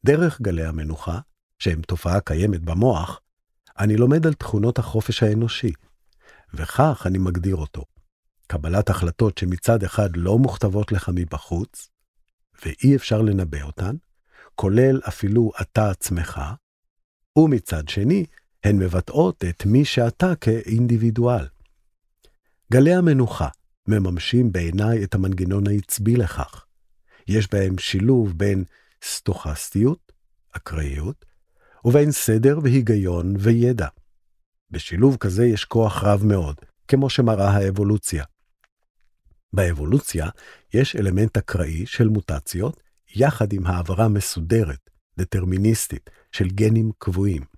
דרך 0.05 0.41
גלי 0.41 0.65
המנוחה, 0.65 1.19
שהם 1.59 1.81
תופעה 1.81 2.19
קיימת 2.19 2.61
במוח, 2.61 3.19
אני 3.79 3.97
לומד 3.97 4.27
על 4.27 4.33
תכונות 4.33 4.79
החופש 4.79 5.23
האנושי, 5.23 5.73
וכך 6.53 7.03
אני 7.05 7.17
מגדיר 7.17 7.55
אותו. 7.55 7.85
קבלת 8.47 8.89
החלטות 8.89 9.37
שמצד 9.37 9.83
אחד 9.83 10.09
לא 10.15 10.37
מוכתבות 10.37 10.91
לך 10.91 11.11
מבחוץ, 11.13 11.89
ואי 12.65 12.95
אפשר 12.95 13.21
לנבא 13.21 13.61
אותן, 13.61 13.95
כולל 14.55 15.01
אפילו 15.07 15.51
אתה 15.61 15.89
עצמך, 15.89 16.41
ומצד 17.37 17.89
שני, 17.89 18.25
הן 18.63 18.77
מבטאות 18.77 19.43
את 19.49 19.65
מי 19.65 19.85
שאתה 19.85 20.35
כאינדיבידואל. 20.35 21.47
גלי 22.71 22.93
המנוחה 22.93 23.47
מממשים 23.87 24.51
בעיניי 24.51 25.03
את 25.03 25.15
המנגנון 25.15 25.67
העצבי 25.67 26.15
לכך. 26.15 26.65
יש 27.27 27.51
בהם 27.51 27.77
שילוב 27.77 28.37
בין 28.37 28.63
סטוכסטיות, 29.03 30.11
אקראיות, 30.51 31.25
ובין 31.85 32.11
סדר 32.11 32.59
והיגיון 32.63 33.35
וידע. 33.39 33.87
בשילוב 34.71 35.17
כזה 35.17 35.45
יש 35.45 35.65
כוח 35.65 36.03
רב 36.03 36.25
מאוד, 36.25 36.55
כמו 36.87 37.09
שמראה 37.09 37.49
האבולוציה. 37.49 38.23
באבולוציה 39.53 40.29
יש 40.73 40.95
אלמנט 40.95 41.37
אקראי 41.37 41.85
של 41.85 42.07
מוטציות, 42.07 42.79
יחד 43.15 43.53
עם 43.53 43.67
העברה 43.67 44.07
מסודרת, 44.07 44.89
דטרמיניסטית, 45.17 46.09
של 46.31 46.47
גנים 46.47 46.91
קבועים. 46.97 47.52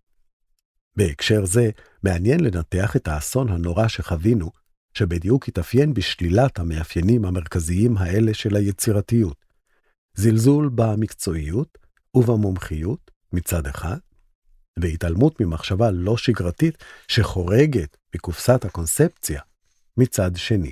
בהקשר 0.97 1.45
זה, 1.45 1.69
מעניין 2.03 2.39
לנתח 2.39 2.95
את 2.95 3.07
האסון 3.07 3.49
הנורא 3.49 3.87
שחווינו, 3.87 4.51
שבדיוק 4.93 5.47
התאפיין 5.47 5.93
בשלילת 5.93 6.59
המאפיינים 6.59 7.25
המרכזיים 7.25 7.97
האלה 7.97 8.33
של 8.33 8.55
היצירתיות. 8.55 9.45
זלזול 10.17 10.69
במקצועיות 10.75 11.77
ובמומחיות 12.15 13.11
מצד 13.33 13.67
אחד, 13.67 13.97
והתעלמות 14.79 15.41
ממחשבה 15.41 15.91
לא 15.91 16.17
שגרתית 16.17 16.83
שחורגת 17.07 17.97
מקופסת 18.15 18.65
הקונספציה 18.65 19.41
מצד 19.97 20.31
שני. 20.35 20.71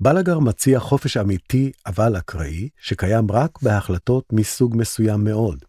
בלגר 0.00 0.38
מציע 0.38 0.80
חופש 0.80 1.16
אמיתי 1.16 1.72
אבל 1.86 2.18
אקראי, 2.18 2.68
שקיים 2.76 3.30
רק 3.30 3.62
בהחלטות 3.62 4.24
מסוג 4.32 4.76
מסוים 4.76 5.24
מאוד. 5.24 5.64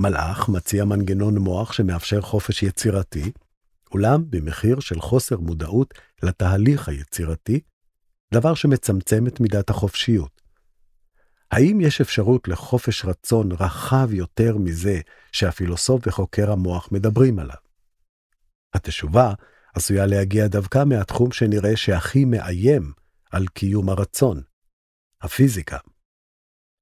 מלאך 0.00 0.48
מציע 0.48 0.84
מנגנון 0.84 1.38
מוח 1.38 1.72
שמאפשר 1.72 2.20
חופש 2.20 2.62
יצירתי, 2.62 3.32
אולם 3.92 4.24
במחיר 4.30 4.80
של 4.80 5.00
חוסר 5.00 5.40
מודעות 5.40 5.94
לתהליך 6.22 6.88
היצירתי, 6.88 7.60
דבר 8.34 8.54
שמצמצם 8.54 9.26
את 9.26 9.40
מידת 9.40 9.70
החופשיות. 9.70 10.40
האם 11.50 11.80
יש 11.80 12.00
אפשרות 12.00 12.48
לחופש 12.48 13.04
רצון 13.04 13.52
רחב 13.52 14.08
יותר 14.12 14.56
מזה 14.58 15.00
שהפילוסוף 15.32 16.06
וחוקר 16.06 16.52
המוח 16.52 16.88
מדברים 16.92 17.38
עליו? 17.38 17.56
התשובה 18.74 19.34
עשויה 19.74 20.06
להגיע 20.06 20.46
דווקא 20.46 20.84
מהתחום 20.84 21.32
שנראה 21.32 21.76
שהכי 21.76 22.24
מאיים 22.24 22.92
על 23.30 23.46
קיום 23.46 23.88
הרצון, 23.88 24.42
הפיזיקה. 25.22 25.78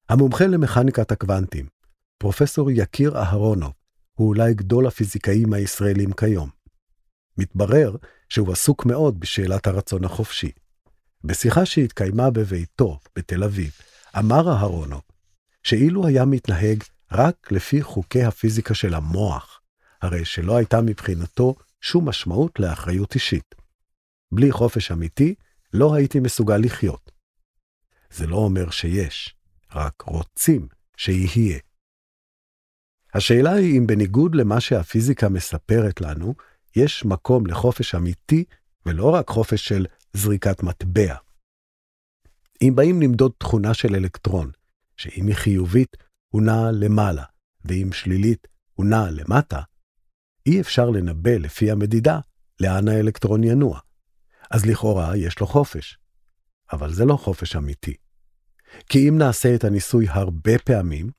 המומחה 0.09 0.47
למכניקת 0.47 1.13
הקוונטים, 1.13 1.78
פרופסור 2.19 2.71
יקיר 2.71 3.19
אהרונוב, 3.19 3.73
הוא 4.15 4.29
אולי 4.29 4.55
גדול 4.55 4.87
הפיזיקאים 4.87 5.53
הישראלים 5.53 6.13
כיום. 6.13 6.51
מתברר 7.39 7.97
שהוא 8.29 8.53
עסוק 8.53 8.87
מאוד 8.87 9.21
בשאלת 9.21 9.67
הרצון 9.67 10.05
החופשי. 10.05 10.51
בשיחה 11.25 11.67
שהתקיימה 11.67 12.31
בביתו, 12.31 13.01
בתל 13.17 13.45
אביב, 13.45 13.71
אמר 14.19 14.49
אהרונוב, 14.53 15.03
שאילו 15.63 16.07
היה 16.07 16.25
מתנהג 16.25 16.85
רק 17.13 17.53
לפי 17.53 17.83
חוקי 17.83 18.25
הפיזיקה 18.25 18.75
של 18.75 18.95
המוח, 18.95 19.61
הרי 20.03 20.25
שלא 20.25 20.57
הייתה 20.57 20.81
מבחינתו 20.81 21.55
שום 21.81 22.09
משמעות 22.09 22.61
לאחריות 22.61 23.15
אישית. 23.15 23.55
בלי 24.33 24.53
חופש 24.53 24.91
אמיתי, 24.91 25.35
לא 25.73 25.95
הייתי 25.95 26.21
מסוגל 26.21 26.57
לחיות. 26.57 27.11
זה 28.11 28.27
לא 28.27 28.37
אומר 28.37 28.71
שיש, 28.71 29.35
רק 29.75 30.03
רוצים 30.03 30.69
שיהיה. 30.97 31.59
השאלה 33.19 33.53
היא 33.53 33.79
אם 33.79 33.87
בניגוד 33.87 34.35
למה 34.35 34.61
שהפיזיקה 34.61 35.29
מספרת 35.29 36.01
לנו, 36.01 36.35
יש 36.77 37.05
מקום 37.05 37.47
לחופש 37.47 37.95
אמיתי 37.95 38.45
ולא 38.87 39.15
רק 39.15 39.29
חופש 39.29 39.69
של 39.69 39.87
זריקת 40.13 40.63
מטבע. 40.63 41.15
אם 42.63 42.73
באים 42.77 43.03
למדוד 43.03 43.33
תכונה 43.39 43.75
של 43.75 43.95
אלקטרון, 43.95 44.51
שאם 44.97 45.27
היא 45.27 45.35
חיובית, 45.35 45.97
הוא 46.29 46.43
נע 46.43 46.71
למעלה, 46.73 47.25
ואם 47.65 47.93
שלילית, 47.93 48.49
הוא 48.75 48.87
נע 48.87 49.11
למטה, 49.11 49.61
אי 50.47 50.61
אפשר 50.61 50.91
לנבא 50.91 51.31
לפי 51.31 51.71
המדידה 51.71 52.21
לאן 52.61 52.89
האלקטרון 52.89 53.45
ינוע. 53.45 53.81
אז 54.51 54.67
לכאורה 54.67 55.17
יש 55.17 55.41
לו 55.41 55.47
חופש. 55.47 55.99
אבל 56.73 56.93
זה 56.93 57.05
לא 57.05 57.17
חופש 57.17 57.57
אמיתי. 57.57 57.95
כי 58.89 59.09
אם 59.09 59.19
נעשה 59.19 59.55
את 59.55 59.65
הניסוי 59.65 60.07
הרבה 60.09 60.59
פעמים, 60.59 61.11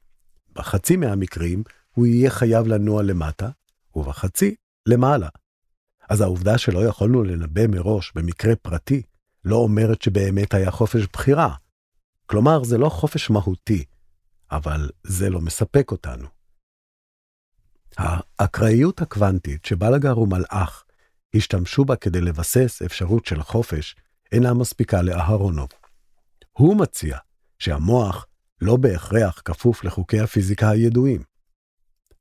בחצי 0.53 0.97
מהמקרים 0.97 1.63
הוא 1.93 2.05
יהיה 2.05 2.29
חייב 2.29 2.67
לנוע 2.67 3.03
למטה, 3.03 3.49
ובחצי 3.95 4.55
למעלה. 4.85 5.29
אז 6.09 6.21
העובדה 6.21 6.57
שלא 6.57 6.85
יכולנו 6.85 7.23
לנבא 7.23 7.67
מראש 7.67 8.11
במקרה 8.15 8.55
פרטי, 8.55 9.01
לא 9.45 9.55
אומרת 9.55 10.01
שבאמת 10.01 10.53
היה 10.53 10.71
חופש 10.71 11.07
בחירה. 11.13 11.55
כלומר, 12.25 12.63
זה 12.63 12.77
לא 12.77 12.89
חופש 12.89 13.29
מהותי, 13.29 13.83
אבל 14.51 14.89
זה 15.03 15.29
לא 15.29 15.41
מספק 15.41 15.91
אותנו. 15.91 16.27
האקראיות 17.97 19.01
הקוונטית 19.01 19.65
שבלגר 19.65 20.11
הוא 20.11 20.27
מלאך 20.27 20.83
השתמשו 21.35 21.85
בה 21.85 21.95
כדי 21.95 22.21
לבסס 22.21 22.81
אפשרות 22.85 23.25
של 23.25 23.43
חופש, 23.43 23.95
אינה 24.31 24.53
מספיקה 24.53 25.01
לאהרונוב. 25.01 25.69
הוא 26.51 26.77
מציע 26.77 27.17
שהמוח 27.59 28.25
לא 28.61 28.75
בהכרח 28.77 29.41
כפוף 29.45 29.83
לחוקי 29.83 30.19
הפיזיקה 30.19 30.69
הידועים. 30.69 31.28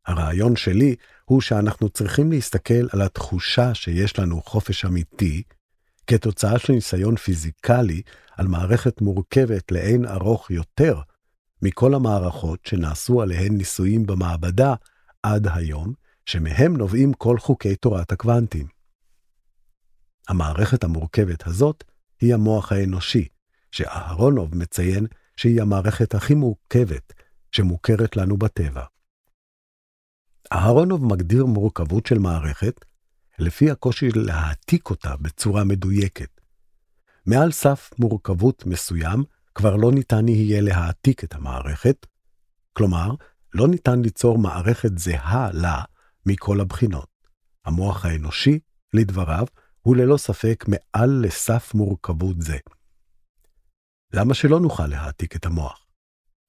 הרעיון 0.09 0.57
שלי 0.57 0.95
הוא 1.25 1.41
שאנחנו 1.41 1.89
צריכים 1.89 2.33
להסתכל 2.33 2.87
על 2.93 3.03
התחושה 3.03 3.75
שיש 3.75 4.19
לנו 4.19 4.43
חופש 4.43 4.85
אמיתי, 4.85 5.43
כתוצאה 6.07 6.59
של 6.59 6.73
ניסיון 6.73 7.17
פיזיקלי 7.17 8.03
על 8.37 8.47
מערכת 8.47 9.01
מורכבת 9.01 9.73
לאין 9.73 10.07
ארוך 10.07 10.51
יותר 10.51 11.01
מכל 11.63 11.95
המערכות 11.95 12.67
שנעשו 12.67 13.23
עליהן 13.23 13.57
ניסויים 13.57 14.07
במעבדה 14.07 14.75
עד 15.23 15.49
היום, 15.55 15.93
שמהם 16.27 16.77
נובעים 16.77 17.13
כל 17.13 17.39
חוקי 17.39 17.77
תורת 17.77 18.13
הקוונטים. 18.13 18.67
המערכת 20.29 20.85
המורכבת 20.85 21.47
הזאת 21.47 21.85
היא 22.21 22.35
המוח 22.35 22.73
האנושי, 22.73 23.29
שאהרונוב 23.73 24.57
מציין 24.57 25.07
שהיא 25.37 25.63
המערכת 25.63 26.15
הכי 26.15 26.35
מורכבת 26.35 27.13
שמוכרת 27.53 28.17
לנו 28.17 28.37
בטבע. 28.37 28.85
אהרונוב 30.53 31.05
מגדיר 31.05 31.47
מורכבות 31.47 32.07
של 32.07 32.19
מערכת 32.19 32.85
לפי 33.39 33.71
הקושי 33.71 34.09
להעתיק 34.15 34.91
אותה 34.91 35.17
בצורה 35.17 35.65
מדויקת. 35.65 36.41
מעל 37.27 37.53
סף 37.53 37.91
מורכבות 37.99 38.67
מסוים 38.67 39.25
כבר 39.55 39.77
לא 39.77 39.93
ניתן 39.93 40.29
יהיה 40.29 40.61
להעתיק 40.61 41.25
את 41.25 41.35
המערכת, 41.35 42.07
כלומר, 42.73 43.11
לא 43.55 43.69
ניתן 43.69 44.03
ליצור 44.03 44.39
מערכת 44.39 44.99
זהה 44.99 45.51
לה 45.53 45.83
מכל 46.27 46.61
הבחינות. 46.61 47.09
המוח 47.65 48.05
האנושי, 48.05 48.59
לדבריו, 48.95 49.47
הוא 49.81 49.97
ללא 49.97 50.17
ספק 50.17 50.65
מעל 50.69 51.11
לסף 51.23 51.75
מורכבות 51.75 52.43
זה. 52.43 52.59
למה 54.13 54.35
שלא 54.35 54.61
נוכל 54.61 54.87
להעתיק 54.87 55.37
את 55.37 55.47
המוח? 55.47 55.87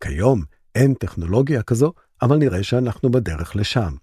כיום 0.03 0.43
אין 0.75 0.93
טכנולוגיה 0.93 1.63
כזו, 1.63 1.93
אבל 2.21 2.37
נראה 2.37 2.63
שאנחנו 2.63 3.11
בדרך 3.11 3.55
לשם. 3.55 3.95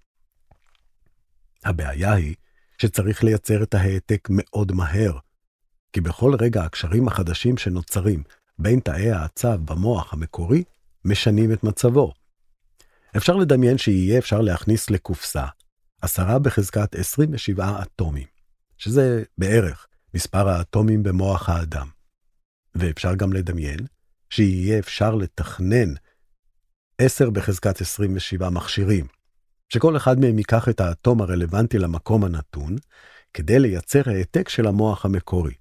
הבעיה 1.65 2.13
היא 2.13 2.35
שצריך 2.79 3.25
לייצר 3.25 3.63
את 3.63 3.75
ההעתק 3.75 4.29
מאוד 4.31 4.73
מהר, 4.73 5.19
כי 5.93 6.01
בכל 6.01 6.35
רגע 6.41 6.65
הקשרים 6.65 7.09
החדשים 7.09 7.57
שנוצרים 7.57 8.23
בין 8.59 8.81
תאי 8.81 9.11
העצב 9.11 9.61
במוח 9.65 10.13
המקורי 10.13 10.65
משנים 11.05 11.53
את 11.53 11.65
מצבו. 11.65 12.13
אפשר 13.17 13.37
לדמיין 13.37 13.79
שיהיה 13.79 14.19
אפשר 14.19 14.41
להכניס 14.41 14.91
לקופסה 14.91 15.47
עשרה 16.03 16.39
בחזקת 16.39 16.95
27 16.95 17.83
אטומים. 17.83 18.37
שזה 18.79 19.23
בערך 19.39 19.87
מספר 20.15 20.49
האטומים 20.49 21.03
במוח 21.03 21.49
האדם. 21.49 21.89
ואפשר 22.75 23.15
גם 23.15 23.33
לדמיין 23.33 23.79
שיהיה 24.31 24.79
אפשר 24.79 25.15
לתכנן 25.15 25.95
10 26.99 27.31
בחזקת 27.31 27.81
27 27.81 28.51
מכשירים, 28.51 29.07
שכל 29.69 29.97
אחד 29.97 30.19
מהם 30.19 30.39
ייקח 30.39 30.69
את 30.69 30.81
האטום 30.81 31.23
הרלוונטי 31.23 31.79
למקום 31.79 32.25
הנתון, 32.25 32.77
כדי 33.35 33.59
לייצר 33.59 34.03
העתק 34.07 34.49
של 34.49 34.67
המוח 34.67 35.05
המקורי. 35.05 35.55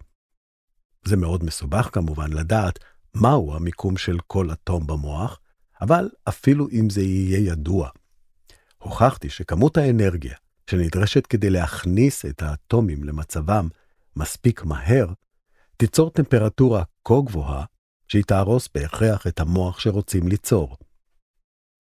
זה 1.06 1.18
מאוד 1.18 1.44
מסובך 1.44 1.90
כמובן 1.92 2.34
לדעת 2.34 2.80
מהו 3.14 3.56
המיקום 3.56 3.98
של 3.98 4.18
כל 4.28 4.52
אטום 4.52 4.88
במוח, 4.88 5.40
אבל 5.82 6.10
אפילו 6.30 6.68
אם 6.72 6.90
זה 6.90 7.02
יהיה 7.02 7.52
ידוע, 7.52 7.90
הוכחתי 8.78 9.30
שכמות 9.30 9.78
האנרגיה 9.78 10.36
שנדרשת 10.70 11.28
כדי 11.28 11.50
להכניס 11.50 12.26
את 12.26 12.42
האטומים 12.42 13.04
למצבם 13.04 13.68
מספיק 14.16 14.64
מהר, 14.64 15.08
תיצור 15.78 16.10
טמפרטורה 16.10 16.84
כה 17.06 17.14
גבוהה 17.26 17.66
שהיא 18.08 18.24
תהרוס 18.24 18.70
בהכרח 18.76 19.28
את 19.28 19.40
המוח 19.40 19.80
שרוצים 19.80 20.28
ליצור. 20.28 20.78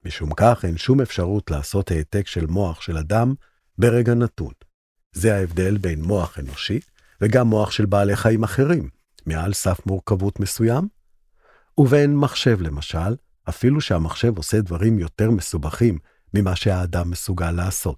משום 0.05 0.33
כך 0.33 0.65
אין 0.65 0.77
שום 0.77 1.01
אפשרות 1.01 1.51
לעשות 1.51 1.91
העתק 1.91 2.27
של 2.27 2.45
מוח 2.45 2.81
של 2.81 2.97
אדם 2.97 3.33
ברגע 3.77 4.13
נתון. 4.13 4.53
זה 5.11 5.35
ההבדל 5.35 5.77
בין 5.77 6.01
מוח 6.01 6.39
אנושי 6.39 6.79
וגם 7.21 7.47
מוח 7.47 7.71
של 7.71 7.85
בעלי 7.85 8.15
חיים 8.15 8.43
אחרים, 8.43 8.89
מעל 9.25 9.53
סף 9.53 9.85
מורכבות 9.85 10.39
מסוים, 10.39 10.87
ובין 11.77 12.15
מחשב 12.15 12.61
למשל, 12.61 13.15
אפילו 13.49 13.81
שהמחשב 13.81 14.37
עושה 14.37 14.61
דברים 14.61 14.99
יותר 14.99 15.31
מסובכים 15.31 15.99
ממה 16.33 16.55
שהאדם 16.55 17.09
מסוגל 17.09 17.51
לעשות. 17.51 17.97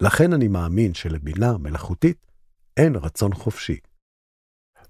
לכן 0.00 0.32
אני 0.32 0.48
מאמין 0.48 0.94
שלבינה 0.94 1.58
מלאכותית 1.58 2.26
אין 2.76 2.96
רצון 2.96 3.34
חופשי. 3.34 3.78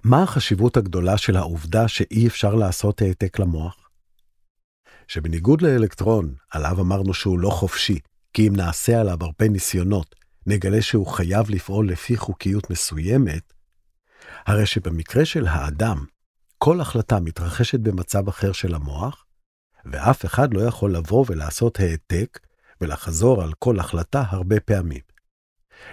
מה 0.05 0.23
החשיבות 0.23 0.77
הגדולה 0.77 1.19
של 1.19 1.37
העובדה 1.37 1.89
שאי 1.89 2.27
אפשר 2.27 2.55
לעשות 2.55 3.03
העתק 3.03 3.39
למוח? 3.39 3.82
שבניגוד 5.13 5.63
לאלקטרון, 5.63 6.35
עליו 6.51 6.81
אמרנו 6.81 7.15
שהוא 7.15 7.39
לא 7.39 7.51
חופשי, 7.51 7.99
כי 8.33 8.49
אם 8.49 8.57
נעשה 8.57 9.01
עליו 9.01 9.17
הרבה 9.21 9.49
ניסיונות, 9.49 10.15
נגלה 10.47 10.83
שהוא 10.83 11.07
חייב 11.07 11.51
לפעול 11.51 11.89
לפי 11.89 12.17
חוקיות 12.17 12.71
מסוימת, 12.71 13.53
הרי 14.47 14.67
שבמקרה 14.67 15.25
של 15.25 15.47
האדם, 15.47 16.05
כל 16.59 16.81
החלטה 16.81 17.21
מתרחשת 17.21 17.81
במצב 17.81 18.29
אחר 18.29 18.53
של 18.53 18.75
המוח, 18.75 19.25
ואף 19.85 20.25
אחד 20.25 20.55
לא 20.55 20.61
יכול 20.61 20.95
לבוא 20.95 21.25
ולעשות 21.29 21.81
העתק 21.81 22.39
ולחזור 22.81 23.43
על 23.43 23.53
כל 23.59 23.81
החלטה 23.81 24.25
הרבה 24.29 24.61
פעמים. 24.61 25.03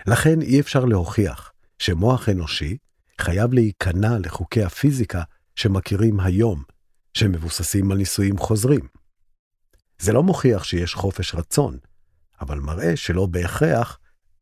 לכן 0.08 0.42
אי 0.42 0.60
אפשר 0.60 0.86
להוכיח 0.86 1.52
שמוח 1.80 2.30
אנושי 2.30 2.78
חייב 3.22 3.54
להיכנע 3.54 4.18
לחוקי 4.20 4.64
הפיזיקה 4.64 5.22
שמכירים 5.56 6.20
היום, 6.20 6.64
שמבוססים 7.14 7.92
על 7.92 7.98
ניסויים 7.98 8.38
חוזרים. 8.38 8.99
זה 10.00 10.14
לא 10.14 10.24
מוכיח 10.24 10.64
שיש 10.64 10.94
חופש 10.94 11.36
רצון, 11.36 11.78
אבל 12.42 12.60
מראה 12.60 12.96
שלא 12.96 13.26
בהכרח 13.26 14.00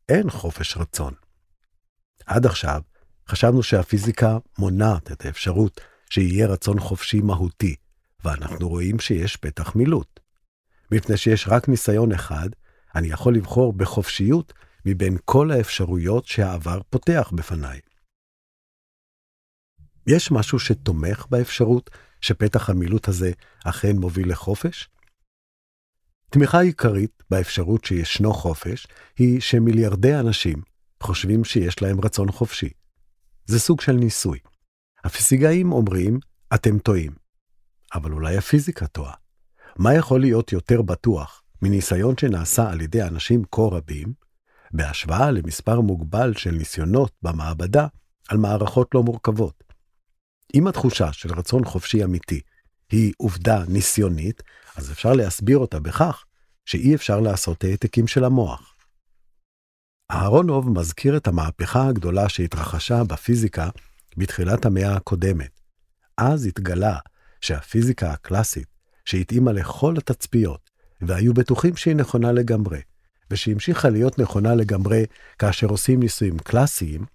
אין 0.10 0.30
חופש 0.30 0.78
רצון. 0.78 1.14
עד 2.26 2.46
עכשיו 2.46 2.82
חשבנו 3.28 3.64
שהפיזיקה 3.64 4.38
מונעת 4.58 5.12
את 5.12 5.26
האפשרות 5.26 5.82
שיהיה 6.10 6.48
רצון 6.48 6.80
חופשי 6.80 7.22
מהותי, 7.22 7.76
ואנחנו 8.24 8.70
רואים 8.70 9.00
שיש 9.00 9.36
פתח 9.36 9.76
מילוט. 9.76 10.20
מפני 10.92 11.18
שיש 11.18 11.48
רק 11.48 11.68
ניסיון 11.70 12.12
אחד, 12.12 12.50
אני 12.96 13.08
יכול 13.08 13.36
לבחור 13.36 13.74
בחופשיות 13.74 14.54
מבין 14.86 15.18
כל 15.26 15.52
האפשרויות 15.52 16.26
שהעבר 16.26 16.82
פותח 16.90 17.32
בפניי. 17.36 17.80
יש 20.08 20.32
משהו 20.32 20.60
שתומך 20.60 21.26
באפשרות 21.30 21.90
שפתח 22.22 22.70
המילוט 22.70 23.08
הזה 23.08 23.32
אכן 23.66 23.96
מוביל 23.96 24.32
לחופש? 24.32 24.90
תמיכה 26.30 26.62
עיקרית 26.62 27.24
באפשרות 27.30 27.86
שישנו 27.86 28.34
חופש 28.34 28.88
היא 29.18 29.42
שמיליארדי 29.42 30.16
אנשים 30.16 30.62
חושבים 31.04 31.44
שיש 31.44 31.82
להם 31.82 32.02
רצון 32.02 32.32
חופשי. 32.32 32.70
זה 33.46 33.60
סוג 33.60 33.82
של 33.82 33.92
ניסוי. 33.92 34.40
הפיזיקאים 35.04 35.72
אומרים, 35.72 36.20
אתם 36.54 36.80
טועים. 36.80 37.12
אבל 37.94 38.12
אולי 38.12 38.38
הפיזיקה 38.38 38.88
טועה. 38.88 39.14
מה 39.78 39.94
יכול 39.94 40.22
להיות 40.22 40.52
יותר 40.52 40.82
בטוח 40.82 41.44
מניסיון 41.62 42.18
שנעשה 42.18 42.70
על 42.70 42.82
ידי 42.82 43.04
אנשים 43.04 43.44
כה 43.52 43.62
רבים, 43.62 44.14
בהשוואה 44.72 45.32
למספר 45.32 45.82
מוגבל 45.82 46.34
של 46.34 46.52
ניסיונות 46.52 47.12
במעבדה 47.22 47.88
על 48.30 48.38
מערכות 48.38 48.96
לא 48.96 49.04
מורכבות? 49.04 49.64
אם 50.56 50.68
התחושה 50.68 51.14
של 51.14 51.34
רצון 51.34 51.66
חופשי 51.66 52.04
אמיתי 52.04 52.42
היא 52.92 53.14
עובדה 53.18 53.64
ניסיונית, 53.68 54.44
אז 54.78 54.92
אפשר 54.92 55.14
להסביר 55.14 55.58
אותה 55.58 55.80
בכך 55.80 56.26
שאי 56.66 56.96
אפשר 56.96 57.20
לעשות 57.20 57.64
העתקים 57.64 58.08
של 58.08 58.24
המוח. 58.24 58.76
אהרונוב 60.12 60.70
מזכיר 60.70 61.18
את 61.18 61.28
המהפכה 61.28 61.88
הגדולה 61.88 62.30
שהתרחשה 62.30 63.04
בפיזיקה 63.04 63.70
בתחילת 64.18 64.66
המאה 64.66 64.96
הקודמת. 64.96 65.60
אז 66.18 66.46
התגלה 66.46 66.98
שהפיזיקה 67.42 68.12
הקלאסית, 68.12 68.68
שהתאימה 69.06 69.52
לכל 69.52 69.96
התצפיות, 69.98 70.70
והיו 71.02 71.34
בטוחים 71.34 71.76
שהיא 71.76 71.96
נכונה 71.96 72.32
לגמרי, 72.32 72.82
ושהמשיכה 73.32 73.90
להיות 73.90 74.20
נכונה 74.20 74.56
לגמרי 74.56 75.06
כאשר 75.40 75.68
עושים 75.68 76.00
ניסויים 76.00 76.40
קלאסיים, 76.40 77.06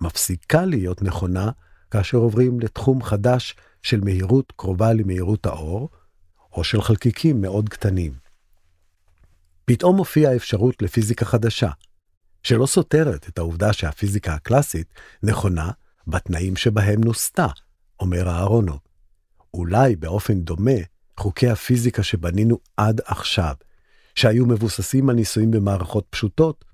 מפסיקה 0.00 0.64
להיות 0.64 1.02
נכונה 1.02 1.50
כאשר 1.90 2.18
עוברים 2.18 2.60
לתחום 2.60 3.02
חדש 3.02 3.56
של 3.82 4.00
מהירות 4.00 4.52
קרובה 4.56 4.92
למהירות 4.92 5.46
האור, 5.46 5.88
או 6.52 6.64
של 6.64 6.82
חלקיקים 6.82 7.40
מאוד 7.40 7.68
קטנים. 7.68 8.12
פתאום 9.64 9.96
הופיעה 9.96 10.36
אפשרות 10.36 10.82
לפיזיקה 10.82 11.24
חדשה, 11.24 11.70
שלא 12.42 12.66
סותרת 12.66 13.28
את 13.28 13.38
העובדה 13.38 13.72
שהפיזיקה 13.72 14.34
הקלאסית 14.34 14.94
נכונה 15.22 15.70
בתנאים 16.06 16.56
שבהם 16.56 17.04
נוסתה, 17.04 17.46
אומר 18.00 18.28
אהרונוב. 18.28 18.78
אולי 19.54 19.96
באופן 19.96 20.40
דומה, 20.40 20.80
חוקי 21.16 21.48
הפיזיקה 21.48 22.02
שבנינו 22.02 22.58
עד 22.76 23.00
עכשיו, 23.04 23.54
שהיו 24.14 24.46
מבוססים 24.46 25.10
על 25.10 25.16
ניסויים 25.16 25.50
במערכות 25.50 26.06
פשוטות, 26.10 26.64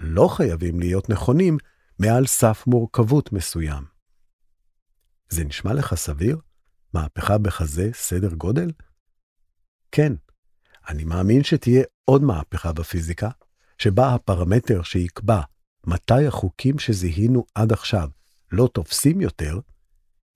לא 0.00 0.28
חייבים 0.28 0.80
להיות 0.80 1.08
נכונים 1.08 1.58
מעל 1.98 2.26
סף 2.26 2.64
מורכבות 2.66 3.32
מסוים. 3.32 3.84
זה 5.28 5.44
נשמע 5.44 5.72
לך 5.72 5.94
סביר? 5.94 6.38
מהפכה 6.94 7.38
בכזה 7.38 7.90
סדר 7.92 8.34
גודל? 8.34 8.70
כן, 9.96 10.12
אני 10.88 11.04
מאמין 11.04 11.44
שתהיה 11.44 11.84
עוד 12.04 12.22
מהפכה 12.22 12.72
בפיזיקה, 12.72 13.28
שבה 13.78 14.14
הפרמטר 14.14 14.82
שיקבע 14.82 15.40
מתי 15.86 16.26
החוקים 16.26 16.78
שזיהינו 16.78 17.44
עד 17.54 17.72
עכשיו 17.72 18.08
לא 18.52 18.68
תופסים 18.72 19.20
יותר, 19.20 19.58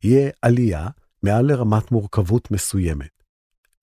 יהיה 0.05 0.31
עלייה 0.43 0.89
מעל 1.23 1.47
לרמת 1.47 1.93
מורכבות 1.93 2.51
מסוימת. 2.51 3.23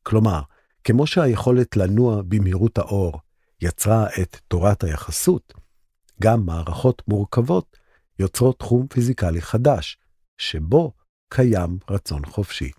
כלומר, 0.04 0.42
כמו 0.84 1.08
שהיכולת 1.08 1.78
לנוע 1.78 2.22
במהירות 2.22 2.78
האור 2.78 3.20
יצרה 3.62 4.08
את 4.22 4.38
תורת 4.48 4.84
היחסות, 4.84 5.54
גם 6.22 6.46
מערכות 6.46 7.02
מורכבות 7.08 7.78
יוצרות 8.20 8.60
תחום 8.60 8.88
פיזיקלי 8.88 9.42
חדש, 9.42 9.98
שבו 10.38 10.94
קיים 11.30 11.78
רצון 11.90 12.26
חופשי. 12.26 12.72